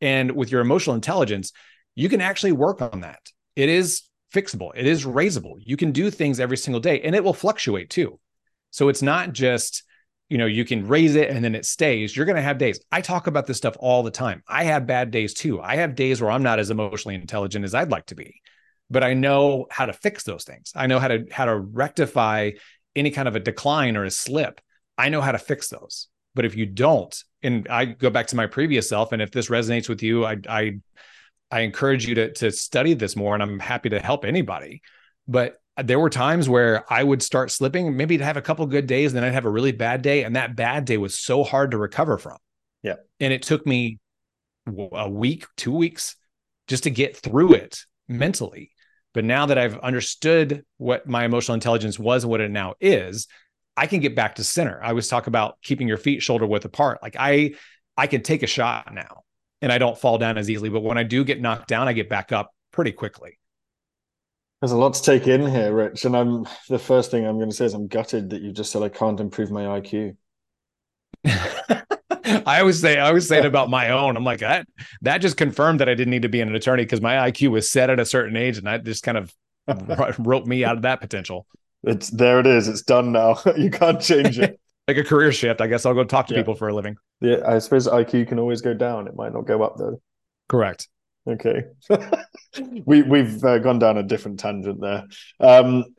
And 0.00 0.32
with 0.32 0.52
your 0.52 0.60
emotional 0.60 0.94
intelligence, 0.94 1.52
you 1.94 2.08
can 2.08 2.20
actually 2.20 2.52
work 2.52 2.82
on 2.82 3.00
that. 3.00 3.20
It 3.56 3.68
is 3.68 4.02
fixable. 4.34 4.70
It 4.74 4.86
is 4.86 5.04
raisable. 5.04 5.54
You 5.60 5.76
can 5.76 5.92
do 5.92 6.10
things 6.10 6.40
every 6.40 6.56
single 6.56 6.80
day 6.80 7.00
and 7.02 7.14
it 7.14 7.22
will 7.22 7.32
fluctuate 7.32 7.90
too. 7.90 8.18
So 8.70 8.88
it's 8.88 9.02
not 9.02 9.32
just, 9.32 9.84
you 10.28 10.36
know, 10.36 10.46
you 10.46 10.64
can 10.64 10.88
raise 10.88 11.14
it 11.14 11.30
and 11.30 11.44
then 11.44 11.54
it 11.54 11.64
stays. 11.64 12.16
You're 12.16 12.26
going 12.26 12.36
to 12.36 12.42
have 12.42 12.58
days. 12.58 12.80
I 12.90 13.00
talk 13.00 13.28
about 13.28 13.46
this 13.46 13.56
stuff 13.56 13.76
all 13.78 14.02
the 14.02 14.10
time. 14.10 14.42
I 14.48 14.64
have 14.64 14.86
bad 14.86 15.10
days 15.10 15.32
too. 15.32 15.60
I 15.60 15.76
have 15.76 15.94
days 15.94 16.20
where 16.20 16.30
I'm 16.30 16.42
not 16.42 16.58
as 16.58 16.70
emotionally 16.70 17.14
intelligent 17.14 17.64
as 17.64 17.74
I'd 17.74 17.90
like 17.90 18.06
to 18.06 18.16
be. 18.16 18.40
But 18.90 19.04
I 19.04 19.14
know 19.14 19.66
how 19.70 19.86
to 19.86 19.92
fix 19.92 20.24
those 20.24 20.44
things. 20.44 20.72
I 20.74 20.86
know 20.88 20.98
how 20.98 21.08
to 21.08 21.24
how 21.30 21.46
to 21.46 21.56
rectify 21.56 22.50
any 22.94 23.10
kind 23.10 23.28
of 23.28 23.36
a 23.36 23.40
decline 23.40 23.96
or 23.96 24.04
a 24.04 24.10
slip. 24.10 24.60
I 24.98 25.08
know 25.08 25.20
how 25.20 25.32
to 25.32 25.38
fix 25.38 25.68
those. 25.68 26.08
But 26.34 26.44
if 26.44 26.56
you 26.56 26.66
don't, 26.66 27.16
and 27.42 27.66
I 27.68 27.84
go 27.86 28.10
back 28.10 28.26
to 28.28 28.36
my 28.36 28.46
previous 28.46 28.88
self, 28.88 29.12
and 29.12 29.22
if 29.22 29.30
this 29.30 29.48
resonates 29.48 29.88
with 29.88 30.02
you, 30.02 30.26
I 30.26 30.36
I 30.48 30.80
I 31.54 31.60
encourage 31.60 32.04
you 32.06 32.16
to 32.16 32.32
to 32.32 32.50
study 32.50 32.94
this 32.94 33.14
more, 33.14 33.34
and 33.34 33.42
I'm 33.42 33.60
happy 33.60 33.88
to 33.90 34.00
help 34.00 34.24
anybody. 34.24 34.82
But 35.28 35.56
there 35.82 36.00
were 36.00 36.10
times 36.10 36.48
where 36.48 36.84
I 36.92 37.02
would 37.02 37.22
start 37.22 37.50
slipping, 37.52 37.96
maybe 37.96 38.18
to 38.18 38.24
have 38.24 38.36
a 38.36 38.42
couple 38.42 38.66
good 38.66 38.88
days, 38.88 39.12
and 39.12 39.16
then 39.16 39.24
I'd 39.24 39.34
have 39.34 39.44
a 39.44 39.50
really 39.50 39.70
bad 39.72 40.02
day, 40.02 40.24
and 40.24 40.34
that 40.34 40.56
bad 40.56 40.84
day 40.84 40.98
was 40.98 41.16
so 41.16 41.44
hard 41.44 41.70
to 41.70 41.78
recover 41.78 42.18
from. 42.18 42.38
Yeah. 42.82 42.96
and 43.18 43.32
it 43.32 43.40
took 43.42 43.66
me 43.66 43.98
a 44.92 45.08
week, 45.08 45.46
two 45.56 45.72
weeks, 45.72 46.16
just 46.68 46.82
to 46.82 46.90
get 46.90 47.16
through 47.16 47.54
it 47.54 47.78
mentally. 48.08 48.72
But 49.14 49.24
now 49.24 49.46
that 49.46 49.56
I've 49.56 49.78
understood 49.78 50.64
what 50.76 51.08
my 51.08 51.24
emotional 51.24 51.54
intelligence 51.54 51.98
was 51.98 52.24
and 52.24 52.30
what 52.30 52.42
it 52.42 52.50
now 52.50 52.74
is, 52.80 53.26
I 53.76 53.86
can 53.86 54.00
get 54.00 54.14
back 54.14 54.34
to 54.34 54.44
center. 54.44 54.82
I 54.82 54.90
always 54.90 55.08
talk 55.08 55.28
about 55.28 55.56
keeping 55.62 55.88
your 55.88 55.96
feet 55.96 56.20
shoulder 56.20 56.46
width 56.46 56.66
apart. 56.66 56.98
Like 57.02 57.16
I, 57.18 57.54
I 57.96 58.06
can 58.06 58.22
take 58.22 58.42
a 58.42 58.46
shot 58.46 58.92
now, 58.92 59.23
and 59.64 59.72
I 59.72 59.78
don't 59.78 59.96
fall 59.96 60.18
down 60.18 60.36
as 60.36 60.50
easily. 60.50 60.68
But 60.68 60.82
when 60.82 60.98
I 60.98 61.02
do 61.02 61.24
get 61.24 61.40
knocked 61.40 61.68
down, 61.68 61.88
I 61.88 61.94
get 61.94 62.10
back 62.10 62.32
up 62.32 62.54
pretty 62.70 62.92
quickly. 62.92 63.38
There's 64.60 64.72
a 64.72 64.76
lot 64.76 64.92
to 64.94 65.02
take 65.02 65.26
in 65.26 65.46
here, 65.48 65.74
Rich. 65.74 66.04
And 66.04 66.14
I'm 66.14 66.46
the 66.68 66.78
first 66.78 67.10
thing 67.10 67.26
I'm 67.26 67.38
going 67.38 67.48
to 67.48 67.56
say 67.56 67.64
is 67.64 67.72
I'm 67.72 67.86
gutted 67.86 68.30
that 68.30 68.42
you 68.42 68.52
just 68.52 68.70
said 68.70 68.82
I 68.82 68.90
can't 68.90 69.18
improve 69.18 69.50
my 69.50 69.80
IQ. 69.80 70.16
I 72.46 72.60
always 72.60 72.78
say, 72.78 72.98
I 72.98 73.08
always 73.08 73.26
say 73.26 73.38
it 73.38 73.46
about 73.46 73.70
my 73.70 73.90
own. 73.90 74.18
I'm 74.18 74.24
like 74.24 74.40
that. 74.40 74.66
That 75.00 75.18
just 75.18 75.38
confirmed 75.38 75.80
that 75.80 75.88
I 75.88 75.94
didn't 75.94 76.10
need 76.10 76.22
to 76.22 76.28
be 76.28 76.42
an 76.42 76.54
attorney 76.54 76.84
because 76.84 77.00
my 77.00 77.30
IQ 77.30 77.50
was 77.50 77.70
set 77.70 77.88
at 77.88 77.98
a 77.98 78.04
certain 78.04 78.36
age, 78.36 78.58
and 78.58 78.66
that 78.66 78.84
just 78.84 79.02
kind 79.02 79.16
of 79.16 79.34
wrote 80.18 80.46
me 80.46 80.62
out 80.62 80.76
of 80.76 80.82
that 80.82 81.00
potential. 81.00 81.46
It's 81.82 82.10
there. 82.10 82.40
It 82.40 82.46
is. 82.46 82.68
It's 82.68 82.82
done 82.82 83.12
now. 83.12 83.38
you 83.56 83.70
can't 83.70 84.00
change 84.00 84.38
it. 84.38 84.60
Like 84.86 84.98
a 84.98 85.04
career 85.04 85.32
shift. 85.32 85.60
I 85.60 85.66
guess 85.66 85.86
I'll 85.86 85.94
go 85.94 86.04
talk 86.04 86.26
to 86.28 86.34
Yeah. 86.34 86.40
people 86.40 86.54
for 86.54 86.68
a 86.68 86.74
living. 86.74 86.96
yeah, 87.20 87.38
I 87.46 87.58
suppose 87.58 87.86
IQ 87.88 88.28
can 88.28 88.38
always 88.38 88.60
go 88.60 88.74
down. 88.74 89.08
It 89.08 89.16
might 89.16 89.32
not 89.32 89.46
go 89.46 89.62
up 89.62 89.76
though. 89.78 90.00
Correct. 90.48 90.88
Okay. 91.26 91.64
we 92.84 93.00
we've 93.02 93.42
uh, 93.42 93.58
gone 93.58 93.78
down 93.78 93.96
a 93.96 94.02
different 94.02 94.38
tangent 94.40 94.80
there. 94.80 95.04
Um, 95.40 95.84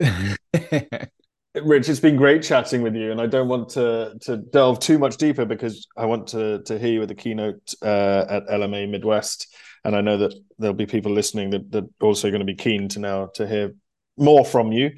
Rich, 1.54 1.88
it's 1.88 2.00
been 2.00 2.16
great 2.16 2.42
chatting 2.42 2.82
with 2.82 2.94
you, 2.94 3.10
and 3.10 3.20
I 3.20 3.26
don't 3.26 3.48
want 3.48 3.70
to 3.70 4.14
to 4.22 4.36
delve 4.36 4.78
too 4.78 4.98
much 4.98 5.16
deeper 5.16 5.44
because 5.46 5.88
I 5.96 6.04
want 6.04 6.28
to 6.28 6.62
to 6.64 6.78
hear 6.78 6.92
you 6.92 7.00
with 7.00 7.08
the 7.08 7.14
keynote 7.14 7.74
uh, 7.82 8.26
at 8.28 8.46
LMA 8.46 8.88
Midwest, 8.90 9.48
and 9.82 9.96
I 9.96 10.02
know 10.02 10.18
that 10.18 10.34
there'll 10.58 10.76
be 10.76 10.86
people 10.86 11.12
listening 11.12 11.50
that 11.50 11.72
that 11.72 11.84
also 12.00 12.28
going 12.30 12.40
to 12.40 12.44
be 12.46 12.54
keen 12.54 12.88
to 12.90 13.00
now 13.00 13.30
to 13.34 13.48
hear 13.48 13.74
more 14.18 14.44
from 14.44 14.70
you. 14.70 14.92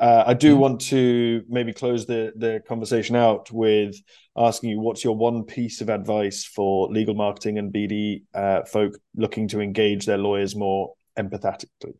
Uh, 0.00 0.24
I 0.28 0.34
do 0.34 0.56
Mhm. 0.56 0.58
want 0.58 0.80
to 0.82 1.44
maybe 1.48 1.74
close 1.74 2.06
the 2.06 2.32
the 2.36 2.62
conversation 2.66 3.16
out 3.16 3.52
with 3.52 3.96
asking 4.36 4.70
you 4.70 4.80
what's 4.80 5.04
your 5.04 5.14
one 5.14 5.44
piece 5.44 5.82
of 5.82 5.90
advice 5.90 6.44
for 6.44 6.88
legal 6.88 7.14
marketing 7.14 7.58
and 7.58 7.70
BD 7.72 8.24
uh, 8.34 8.62
folk 8.64 8.94
looking 9.14 9.48
to 9.48 9.60
engage 9.60 10.06
their 10.06 10.18
lawyers 10.18 10.56
more 10.56 10.94
empathetically. 11.18 11.94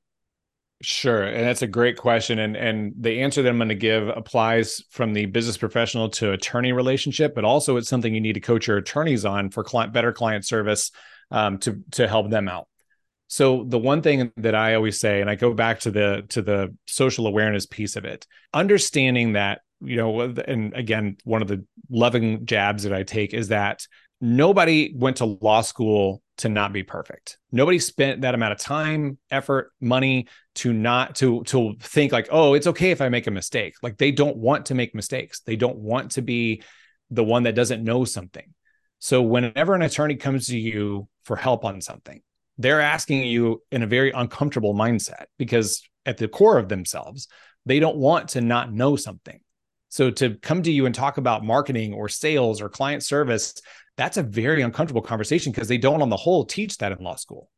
Sure, 0.83 1.25
and 1.25 1.47
that's 1.47 1.61
a 1.61 1.67
great 1.67 1.99
question, 1.99 2.39
and 2.39 2.57
and 2.57 2.95
the 2.99 3.21
answer 3.21 3.43
that 3.43 3.49
I'm 3.51 3.59
going 3.59 3.69
to 3.69 3.75
give 3.75 4.09
applies 4.09 4.83
from 4.89 5.13
the 5.13 5.27
business 5.27 5.59
professional 5.59 6.09
to 6.11 6.33
attorney 6.33 6.73
relationship, 6.73 7.35
but 7.35 7.45
also 7.45 7.77
it's 7.77 7.89
something 7.91 8.15
you 8.15 8.21
need 8.23 8.33
to 8.33 8.41
coach 8.41 8.67
your 8.67 8.79
attorneys 8.79 9.27
on 9.27 9.51
for 9.51 9.63
client 9.63 9.93
better 9.93 10.11
client 10.11 10.47
service 10.47 10.91
um, 11.31 11.59
to 11.59 11.83
to 11.93 12.09
help 12.09 12.31
them 12.31 12.49
out. 12.49 12.67
So 13.31 13.63
the 13.63 13.79
one 13.79 14.03
thing 14.03 14.33
that 14.39 14.57
I 14.57 14.75
always 14.75 14.99
say, 14.99 15.21
and 15.21 15.31
I 15.31 15.37
go 15.37 15.55
back 15.55 15.79
to 15.81 15.93
the 15.93 16.25
to 16.31 16.43
the 16.43 16.77
social 16.89 17.29
awareness 17.29 17.65
piece 17.65 17.95
of 17.95 18.05
it, 18.05 18.27
understanding 18.53 19.35
that 19.35 19.61
you 19.81 19.97
know, 19.97 20.21
and 20.21 20.75
again, 20.75 21.17
one 21.23 21.41
of 21.41 21.47
the 21.47 21.65
loving 21.89 22.45
jabs 22.45 22.83
that 22.83 22.93
I 22.93 23.05
take 23.05 23.33
is 23.33 23.49
that 23.49 23.87
nobody 24.21 24.93
went 24.97 25.19
to 25.19 25.27
law 25.27 25.61
school 25.61 26.23
to 26.39 26.49
not 26.49 26.73
be 26.73 26.83
perfect. 26.83 27.39
Nobody 27.53 27.79
spent 27.79 28.23
that 28.23 28.35
amount 28.35 28.53
of 28.53 28.59
time, 28.59 29.17
effort, 29.31 29.71
money 29.81 30.27
to 30.57 30.73
not 30.73 31.15
to 31.17 31.45
to 31.45 31.77
think 31.79 32.11
like, 32.11 32.27
"Oh, 32.33 32.55
it's 32.55 32.67
okay 32.67 32.91
if 32.91 33.01
I 33.01 33.11
make 33.11 33.29
a 33.29 33.31
mistake." 33.31 33.75
Like 33.81 33.97
they 33.97 34.11
don't 34.11 34.39
want 34.39 34.67
to 34.67 34.75
make 34.75 34.93
mistakes. 34.93 35.39
They 35.43 35.55
don't 35.55 35.79
want 35.79 36.11
to 36.13 36.23
be 36.23 36.65
the 37.13 37.23
one 37.23 37.45
that 37.45 37.55
doesn't 37.55 37.85
know 37.85 38.05
something. 38.05 38.53
So 38.99 39.23
whenever 39.23 39.77
an 39.77 39.83
attorney 39.83 40.17
comes 40.17 40.49
to 40.49 40.59
you 40.59 41.07
for 41.23 41.37
help 41.37 41.65
on 41.65 41.81
something, 41.81 42.23
they're 42.61 42.81
asking 42.81 43.25
you 43.25 43.63
in 43.73 43.83
a 43.83 43.87
very 43.87 44.11
uncomfortable 44.11 44.75
mindset 44.75 45.25
because 45.39 45.83
at 46.05 46.19
the 46.19 46.29
core 46.29 46.59
of 46.59 46.69
themselves, 46.69 47.27
they 47.65 47.81
don't 47.81 47.97
want 47.97 48.29
to 48.31 48.43
not 48.43 48.73
know 48.73 48.97
something. 48.97 49.41
So 49.89 50.11
to 50.11 50.35
come 50.37 50.63
to 50.63 50.71
you 50.71 50.85
and 50.87 50.95
talk 50.95 51.17
about 51.17 51.45
marketing 51.45 51.95
or 51.95 52.09
sales 52.09 52.61
or 52.61 52.69
client 52.69 53.03
service, 53.03 53.55
that's 53.97 54.19
a 54.19 54.23
very 54.23 54.63
uncomfortable 54.63 55.01
conversation 55.01 55.53
because 55.53 55.69
they 55.69 55.79
don't, 55.79 56.03
on 56.03 56.11
the 56.11 56.17
whole, 56.17 56.45
teach 56.45 56.77
that 56.79 56.93
in 56.93 57.03
law 57.03 57.17
school. 57.17 57.51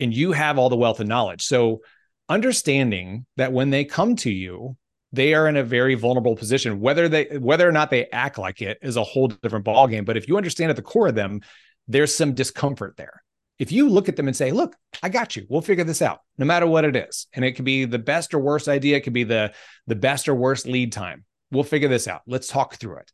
And 0.00 0.14
you 0.14 0.32
have 0.32 0.58
all 0.58 0.70
the 0.70 0.76
wealth 0.76 1.00
and 1.00 1.08
knowledge. 1.08 1.44
So, 1.44 1.80
understanding 2.28 3.26
that 3.36 3.52
when 3.52 3.70
they 3.70 3.84
come 3.84 4.16
to 4.16 4.30
you, 4.30 4.76
they 5.12 5.34
are 5.34 5.48
in 5.48 5.56
a 5.56 5.64
very 5.64 5.94
vulnerable 5.94 6.36
position. 6.36 6.80
Whether 6.80 7.08
they 7.08 7.38
whether 7.38 7.68
or 7.68 7.72
not 7.72 7.90
they 7.90 8.06
act 8.06 8.38
like 8.38 8.60
it 8.60 8.78
is 8.82 8.96
a 8.96 9.04
whole 9.04 9.28
different 9.28 9.64
ballgame. 9.64 10.04
But 10.04 10.16
if 10.16 10.28
you 10.28 10.36
understand 10.36 10.70
at 10.70 10.76
the 10.76 10.82
core 10.82 11.08
of 11.08 11.14
them, 11.14 11.40
there's 11.86 12.14
some 12.14 12.34
discomfort 12.34 12.96
there. 12.96 13.22
If 13.58 13.72
you 13.72 13.88
look 13.88 14.08
at 14.08 14.16
them 14.16 14.28
and 14.28 14.36
say, 14.36 14.52
"Look, 14.52 14.76
I 15.02 15.08
got 15.08 15.36
you. 15.36 15.46
We'll 15.48 15.60
figure 15.62 15.84
this 15.84 16.02
out, 16.02 16.20
no 16.36 16.46
matter 16.46 16.66
what 16.66 16.84
it 16.84 16.96
is," 16.96 17.26
and 17.32 17.44
it 17.44 17.52
could 17.52 17.64
be 17.64 17.84
the 17.84 17.98
best 17.98 18.34
or 18.34 18.38
worst 18.38 18.68
idea, 18.68 18.96
it 18.96 19.00
could 19.00 19.12
be 19.12 19.24
the 19.24 19.52
the 19.86 19.96
best 19.96 20.28
or 20.28 20.34
worst 20.34 20.66
lead 20.66 20.92
time. 20.92 21.24
We'll 21.50 21.64
figure 21.64 21.88
this 21.88 22.06
out. 22.08 22.22
Let's 22.26 22.48
talk 22.48 22.76
through 22.76 22.98
it 22.98 23.12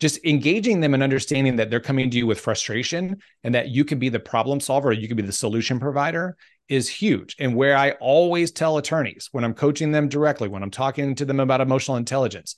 just 0.00 0.22
engaging 0.24 0.80
them 0.80 0.94
and 0.94 1.02
understanding 1.02 1.56
that 1.56 1.70
they're 1.70 1.80
coming 1.80 2.10
to 2.10 2.18
you 2.18 2.26
with 2.26 2.40
frustration 2.40 3.16
and 3.44 3.54
that 3.54 3.70
you 3.70 3.84
can 3.84 3.98
be 3.98 4.08
the 4.08 4.20
problem 4.20 4.60
solver 4.60 4.90
or 4.90 4.92
you 4.92 5.08
can 5.08 5.16
be 5.16 5.22
the 5.22 5.32
solution 5.32 5.80
provider 5.80 6.36
is 6.68 6.88
huge. 6.88 7.36
And 7.38 7.54
where 7.54 7.76
I 7.76 7.92
always 7.92 8.50
tell 8.50 8.76
attorneys 8.76 9.28
when 9.32 9.44
I'm 9.44 9.54
coaching 9.54 9.92
them 9.92 10.08
directly, 10.08 10.48
when 10.48 10.62
I'm 10.62 10.70
talking 10.70 11.14
to 11.14 11.24
them 11.24 11.40
about 11.40 11.60
emotional 11.60 11.96
intelligence, 11.96 12.56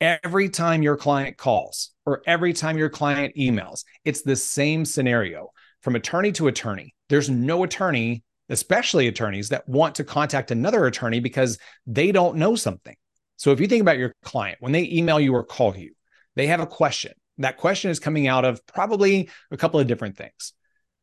every 0.00 0.48
time 0.48 0.82
your 0.82 0.96
client 0.96 1.36
calls 1.36 1.90
or 2.04 2.22
every 2.26 2.52
time 2.52 2.76
your 2.76 2.88
client 2.88 3.36
emails, 3.36 3.84
it's 4.04 4.22
the 4.22 4.36
same 4.36 4.84
scenario 4.84 5.50
from 5.82 5.96
attorney 5.96 6.32
to 6.32 6.48
attorney. 6.48 6.94
There's 7.08 7.30
no 7.30 7.62
attorney, 7.64 8.24
especially 8.48 9.08
attorneys, 9.08 9.50
that 9.50 9.68
want 9.68 9.94
to 9.96 10.04
contact 10.04 10.50
another 10.50 10.86
attorney 10.86 11.20
because 11.20 11.58
they 11.86 12.12
don't 12.12 12.36
know 12.36 12.56
something. 12.56 12.96
So 13.36 13.52
if 13.52 13.60
you 13.60 13.68
think 13.68 13.82
about 13.82 13.98
your 13.98 14.14
client, 14.22 14.58
when 14.60 14.72
they 14.72 14.88
email 14.90 15.20
you 15.20 15.34
or 15.34 15.44
call 15.44 15.76
you, 15.76 15.92
they 16.36 16.48
have 16.48 16.60
a 16.60 16.66
question. 16.66 17.12
That 17.38 17.56
question 17.56 17.90
is 17.90 18.00
coming 18.00 18.26
out 18.26 18.44
of 18.44 18.64
probably 18.66 19.30
a 19.50 19.56
couple 19.56 19.78
of 19.78 19.86
different 19.86 20.16
things. 20.16 20.52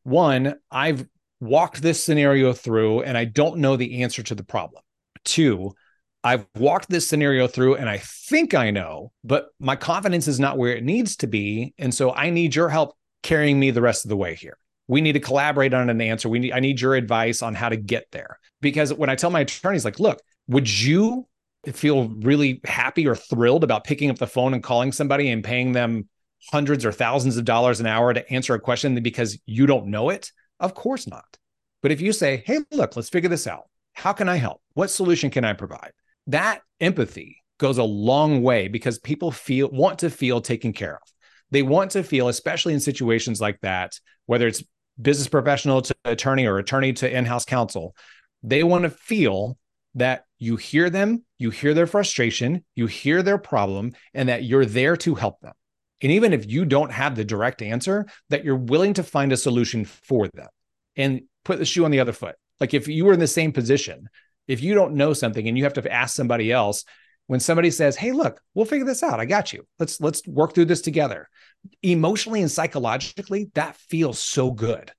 One, 0.02 0.56
I've 0.70 1.06
walked 1.40 1.82
this 1.82 2.02
scenario 2.02 2.52
through 2.52 3.02
and 3.02 3.16
I 3.16 3.24
don't 3.24 3.58
know 3.58 3.76
the 3.76 4.02
answer 4.02 4.22
to 4.22 4.34
the 4.34 4.44
problem. 4.44 4.82
Two, 5.24 5.74
I've 6.22 6.46
walked 6.56 6.88
this 6.88 7.08
scenario 7.08 7.46
through 7.46 7.76
and 7.76 7.88
I 7.88 7.98
think 7.98 8.54
I 8.54 8.70
know, 8.70 9.12
but 9.24 9.48
my 9.58 9.76
confidence 9.76 10.28
is 10.28 10.40
not 10.40 10.58
where 10.58 10.74
it 10.74 10.84
needs 10.84 11.16
to 11.18 11.26
be. 11.26 11.74
And 11.78 11.94
so 11.94 12.12
I 12.12 12.30
need 12.30 12.54
your 12.54 12.68
help 12.68 12.96
carrying 13.22 13.58
me 13.58 13.70
the 13.70 13.80
rest 13.80 14.04
of 14.04 14.08
the 14.08 14.16
way 14.16 14.34
here. 14.34 14.58
We 14.88 15.00
need 15.00 15.12
to 15.12 15.20
collaborate 15.20 15.74
on 15.74 15.90
an 15.90 16.00
answer. 16.00 16.28
We 16.28 16.38
need 16.38 16.52
I 16.52 16.60
need 16.60 16.80
your 16.80 16.94
advice 16.94 17.42
on 17.42 17.54
how 17.54 17.68
to 17.68 17.76
get 17.76 18.06
there. 18.12 18.38
Because 18.60 18.92
when 18.92 19.10
I 19.10 19.16
tell 19.16 19.30
my 19.30 19.40
attorneys 19.40 19.84
like, 19.84 20.00
look, 20.00 20.20
would 20.48 20.68
you 20.68 21.26
feel 21.72 22.08
really 22.08 22.60
happy 22.64 23.06
or 23.06 23.16
thrilled 23.16 23.64
about 23.64 23.84
picking 23.84 24.10
up 24.10 24.18
the 24.18 24.26
phone 24.26 24.54
and 24.54 24.62
calling 24.62 24.92
somebody 24.92 25.30
and 25.30 25.42
paying 25.42 25.72
them 25.72 26.08
hundreds 26.50 26.84
or 26.84 26.92
thousands 26.92 27.36
of 27.36 27.44
dollars 27.44 27.80
an 27.80 27.86
hour 27.86 28.14
to 28.14 28.32
answer 28.32 28.54
a 28.54 28.60
question 28.60 28.94
because 29.02 29.38
you 29.46 29.66
don't 29.66 29.86
know 29.86 30.10
it? 30.10 30.30
Of 30.60 30.74
course 30.74 31.06
not. 31.06 31.24
But 31.82 31.92
if 31.92 32.00
you 32.00 32.12
say, 32.12 32.42
hey, 32.46 32.60
look, 32.70 32.96
let's 32.96 33.08
figure 33.08 33.28
this 33.28 33.46
out. 33.46 33.64
How 33.92 34.12
can 34.12 34.28
I 34.28 34.36
help? 34.36 34.60
What 34.74 34.90
solution 34.90 35.30
can 35.30 35.44
I 35.44 35.54
provide? 35.54 35.92
That 36.28 36.60
empathy 36.80 37.42
goes 37.58 37.78
a 37.78 37.84
long 37.84 38.42
way 38.42 38.68
because 38.68 38.98
people 38.98 39.30
feel 39.30 39.70
want 39.70 40.00
to 40.00 40.10
feel 40.10 40.40
taken 40.40 40.72
care 40.72 40.96
of. 40.96 41.08
They 41.50 41.62
want 41.62 41.92
to 41.92 42.02
feel, 42.02 42.28
especially 42.28 42.74
in 42.74 42.80
situations 42.80 43.40
like 43.40 43.60
that, 43.62 43.98
whether 44.26 44.46
it's 44.46 44.62
business 45.00 45.28
professional 45.28 45.82
to 45.82 45.94
attorney 46.04 46.46
or 46.46 46.58
attorney 46.58 46.92
to 46.94 47.10
in-house 47.10 47.44
counsel, 47.44 47.94
they 48.42 48.62
want 48.62 48.84
to 48.84 48.90
feel 48.90 49.58
that 49.94 50.24
you 50.38 50.56
hear 50.56 50.90
them, 50.90 51.24
you 51.38 51.50
hear 51.50 51.74
their 51.74 51.86
frustration, 51.86 52.64
you 52.74 52.86
hear 52.86 53.22
their 53.22 53.38
problem, 53.38 53.92
and 54.12 54.28
that 54.28 54.44
you're 54.44 54.66
there 54.66 54.96
to 54.96 55.14
help 55.14 55.40
them. 55.40 55.54
And 56.02 56.12
even 56.12 56.32
if 56.32 56.50
you 56.50 56.66
don't 56.66 56.92
have 56.92 57.16
the 57.16 57.24
direct 57.24 57.62
answer, 57.62 58.06
that 58.28 58.44
you're 58.44 58.56
willing 58.56 58.94
to 58.94 59.02
find 59.02 59.32
a 59.32 59.36
solution 59.36 59.86
for 59.86 60.28
them 60.28 60.48
and 60.96 61.22
put 61.44 61.58
the 61.58 61.64
shoe 61.64 61.84
on 61.84 61.90
the 61.90 62.00
other 62.00 62.12
foot. 62.12 62.36
Like 62.60 62.74
if 62.74 62.88
you 62.88 63.06
were 63.06 63.14
in 63.14 63.20
the 63.20 63.26
same 63.26 63.52
position, 63.52 64.08
if 64.46 64.62
you 64.62 64.74
don't 64.74 64.94
know 64.94 65.12
something 65.12 65.48
and 65.48 65.56
you 65.56 65.64
have 65.64 65.74
to 65.74 65.92
ask 65.92 66.14
somebody 66.14 66.52
else, 66.52 66.84
when 67.26 67.40
somebody 67.40 67.70
says, 67.70 67.96
"Hey, 67.96 68.12
look, 68.12 68.40
we'll 68.54 68.66
figure 68.66 68.86
this 68.86 69.02
out. 69.02 69.20
I 69.20 69.24
got 69.24 69.52
you. 69.52 69.66
Let's 69.78 70.00
let's 70.00 70.26
work 70.26 70.54
through 70.54 70.66
this 70.66 70.80
together." 70.80 71.28
Emotionally 71.82 72.40
and 72.40 72.50
psychologically, 72.50 73.50
that 73.54 73.76
feels 73.76 74.18
so 74.18 74.50
good. 74.50 74.92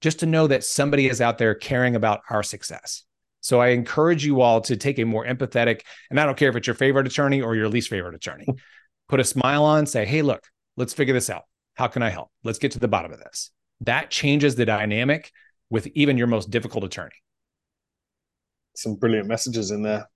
Just 0.00 0.20
to 0.20 0.26
know 0.26 0.46
that 0.46 0.64
somebody 0.64 1.08
is 1.08 1.20
out 1.20 1.38
there 1.38 1.54
caring 1.54 1.96
about 1.96 2.20
our 2.30 2.42
success. 2.42 3.04
So 3.40 3.60
I 3.60 3.68
encourage 3.68 4.24
you 4.24 4.40
all 4.40 4.60
to 4.62 4.76
take 4.76 4.98
a 4.98 5.04
more 5.04 5.24
empathetic, 5.24 5.82
and 6.10 6.18
I 6.18 6.26
don't 6.26 6.36
care 6.36 6.50
if 6.50 6.56
it's 6.56 6.66
your 6.66 6.74
favorite 6.74 7.06
attorney 7.06 7.40
or 7.40 7.54
your 7.54 7.68
least 7.68 7.88
favorite 7.88 8.14
attorney, 8.14 8.46
put 9.08 9.20
a 9.20 9.24
smile 9.24 9.64
on, 9.64 9.86
say, 9.86 10.04
hey, 10.04 10.22
look, 10.22 10.42
let's 10.76 10.92
figure 10.92 11.14
this 11.14 11.30
out. 11.30 11.44
How 11.74 11.86
can 11.86 12.02
I 12.02 12.10
help? 12.10 12.30
Let's 12.42 12.58
get 12.58 12.72
to 12.72 12.78
the 12.78 12.88
bottom 12.88 13.12
of 13.12 13.18
this. 13.18 13.50
That 13.82 14.10
changes 14.10 14.56
the 14.56 14.64
dynamic 14.64 15.30
with 15.70 15.86
even 15.88 16.18
your 16.18 16.26
most 16.26 16.50
difficult 16.50 16.84
attorney. 16.84 17.14
Some 18.74 18.96
brilliant 18.96 19.28
messages 19.28 19.70
in 19.70 19.82
there. 19.82 20.08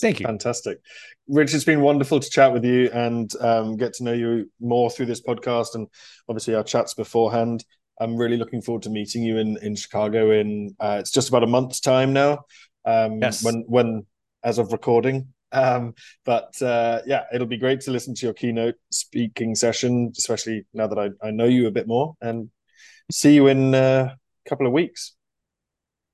Thank 0.00 0.20
you. 0.20 0.26
Fantastic. 0.26 0.80
Rich, 1.28 1.54
it's 1.54 1.64
been 1.64 1.80
wonderful 1.80 2.20
to 2.20 2.30
chat 2.30 2.52
with 2.52 2.64
you 2.64 2.90
and 2.92 3.30
um, 3.40 3.76
get 3.76 3.94
to 3.94 4.04
know 4.04 4.12
you 4.12 4.50
more 4.60 4.90
through 4.90 5.06
this 5.06 5.20
podcast 5.20 5.74
and 5.74 5.86
obviously 6.28 6.54
our 6.54 6.64
chats 6.64 6.94
beforehand. 6.94 7.64
I'm 8.00 8.16
really 8.16 8.36
looking 8.36 8.62
forward 8.62 8.82
to 8.82 8.90
meeting 8.90 9.22
you 9.22 9.38
in 9.38 9.58
in 9.58 9.76
Chicago 9.76 10.30
in 10.32 10.74
uh, 10.80 10.96
it's 10.98 11.10
just 11.10 11.28
about 11.28 11.44
a 11.44 11.46
month's 11.46 11.80
time 11.80 12.12
now. 12.12 12.44
Um, 12.84 13.20
yes. 13.20 13.44
When 13.44 13.64
when 13.68 14.06
as 14.42 14.58
of 14.58 14.72
recording. 14.72 15.28
Um, 15.52 15.94
but 16.24 16.60
uh, 16.62 17.02
yeah, 17.06 17.24
it'll 17.32 17.46
be 17.46 17.58
great 17.58 17.80
to 17.82 17.90
listen 17.90 18.14
to 18.14 18.26
your 18.26 18.32
keynote 18.32 18.76
speaking 18.90 19.54
session, 19.54 20.12
especially 20.16 20.66
now 20.72 20.86
that 20.86 20.98
I, 20.98 21.10
I 21.26 21.30
know 21.30 21.44
you 21.44 21.66
a 21.66 21.70
bit 21.70 21.86
more. 21.86 22.16
And 22.20 22.50
see 23.10 23.34
you 23.34 23.48
in 23.48 23.74
uh, 23.74 24.14
a 24.14 24.48
couple 24.48 24.66
of 24.66 24.72
weeks. 24.72 25.14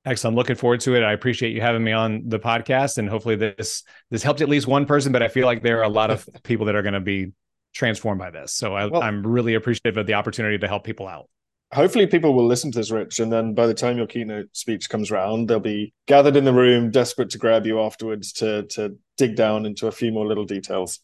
Excellent. 0.09 0.33
I'm 0.33 0.37
looking 0.37 0.57
forward 0.57 0.81
to 0.81 0.95
it. 0.95 1.03
I 1.03 1.13
appreciate 1.13 1.55
you 1.55 1.61
having 1.61 1.85
me 1.85 1.93
on 1.93 2.23
the 2.27 2.39
podcast, 2.39 2.97
and 2.97 3.09
hopefully 3.09 3.37
this 3.37 3.83
this 4.11 4.23
helped 4.23 4.41
at 4.41 4.49
least 4.49 4.67
one 4.67 4.87
person. 4.87 5.13
But 5.13 5.23
I 5.23 5.29
feel 5.29 5.45
like 5.45 5.63
there 5.63 5.81
are 5.81 5.85
a 5.85 5.89
lot 5.89 6.11
of 6.11 6.27
people 6.45 6.67
that 6.67 6.75
are 6.75 6.83
going 6.83 6.95
to 6.95 7.01
be 7.01 7.33
transformed 7.75 8.19
by 8.19 8.31
this. 8.31 8.55
So 8.55 8.75
I, 8.75 8.87
well, 8.87 9.03
I'm 9.03 9.27
really 9.27 9.55
appreciative 9.55 9.99
of 9.99 10.07
the 10.07 10.15
opportunity 10.15 10.57
to 10.59 10.67
help 10.67 10.85
people 10.85 11.07
out 11.07 11.29
hopefully 11.73 12.07
people 12.07 12.33
will 12.33 12.47
listen 12.47 12.73
to 12.73 12.79
this 12.79 12.91
rich 12.91 13.21
and 13.21 13.31
then 13.31 13.53
by 13.53 13.67
the 13.67 13.75
time 13.75 13.99
your 13.99 14.07
keynote 14.07 14.49
speech 14.53 14.89
comes 14.89 15.11
around 15.11 15.49
they'll 15.49 15.61
be 15.61 15.93
gathered 16.07 16.37
in 16.37 16.45
the 16.45 16.53
room 16.53 16.91
desperate 16.91 17.31
to 17.31 17.39
grab 17.39 17.67
you 17.67 17.81
afterwards 17.81 18.33
to 18.33 18.63
to 18.65 18.97
dig 19.17 19.37
down 19.37 19.67
into 19.67 19.87
a 19.87 19.93
few 19.93 20.11
more 20.11 20.27
little 20.27 20.47
details 20.47 21.01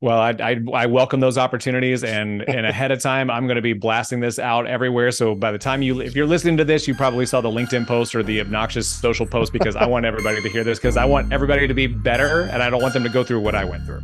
well 0.00 0.18
i 0.18 0.30
i, 0.40 0.60
I 0.72 0.86
welcome 0.86 1.20
those 1.20 1.38
opportunities 1.38 2.04
and 2.04 2.42
and 2.48 2.66
ahead 2.66 2.90
of 2.90 3.00
time 3.00 3.30
i'm 3.30 3.46
going 3.46 3.56
to 3.56 3.62
be 3.62 3.72
blasting 3.72 4.20
this 4.20 4.38
out 4.38 4.66
everywhere. 4.66 5.10
So 5.10 5.34
by 5.34 5.52
the 5.52 5.58
time 5.58 5.82
you 5.82 6.00
if 6.00 6.14
you're 6.14 6.26
listening 6.26 6.56
to 6.58 6.64
this 6.64 6.86
you 6.86 6.94
probably 6.94 7.26
saw 7.26 7.40
the 7.40 7.50
linkedin 7.50 7.86
post 7.86 8.14
or 8.14 8.22
the 8.22 8.40
obnoxious 8.40 8.88
social 8.88 9.26
post 9.26 9.52
because 9.52 9.76
i 9.76 9.86
want 9.86 10.04
everybody 10.04 10.40
to 10.42 10.48
hear 10.48 10.64
this 10.64 10.78
because 10.78 10.96
i 10.96 11.04
want 11.04 11.32
everybody 11.32 11.66
to 11.66 11.74
be 11.74 11.86
better 11.86 12.42
and 12.42 12.62
i 12.62 12.70
don't 12.70 12.82
want 12.82 12.94
them 12.94 13.02
to 13.02 13.10
go 13.10 13.24
through 13.24 13.40
what 13.40 13.54
i 13.54 13.64
went 13.64 13.84
through. 13.86 14.02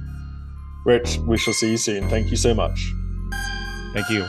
Rich 0.85 1.19
we 1.29 1.39
shall 1.39 1.55
see 1.55 1.71
you 1.71 1.77
soon. 1.77 2.09
Thank 2.09 2.31
you 2.31 2.37
so 2.37 2.55
much. 2.55 2.93
Thank 3.95 4.09
you 4.11 4.27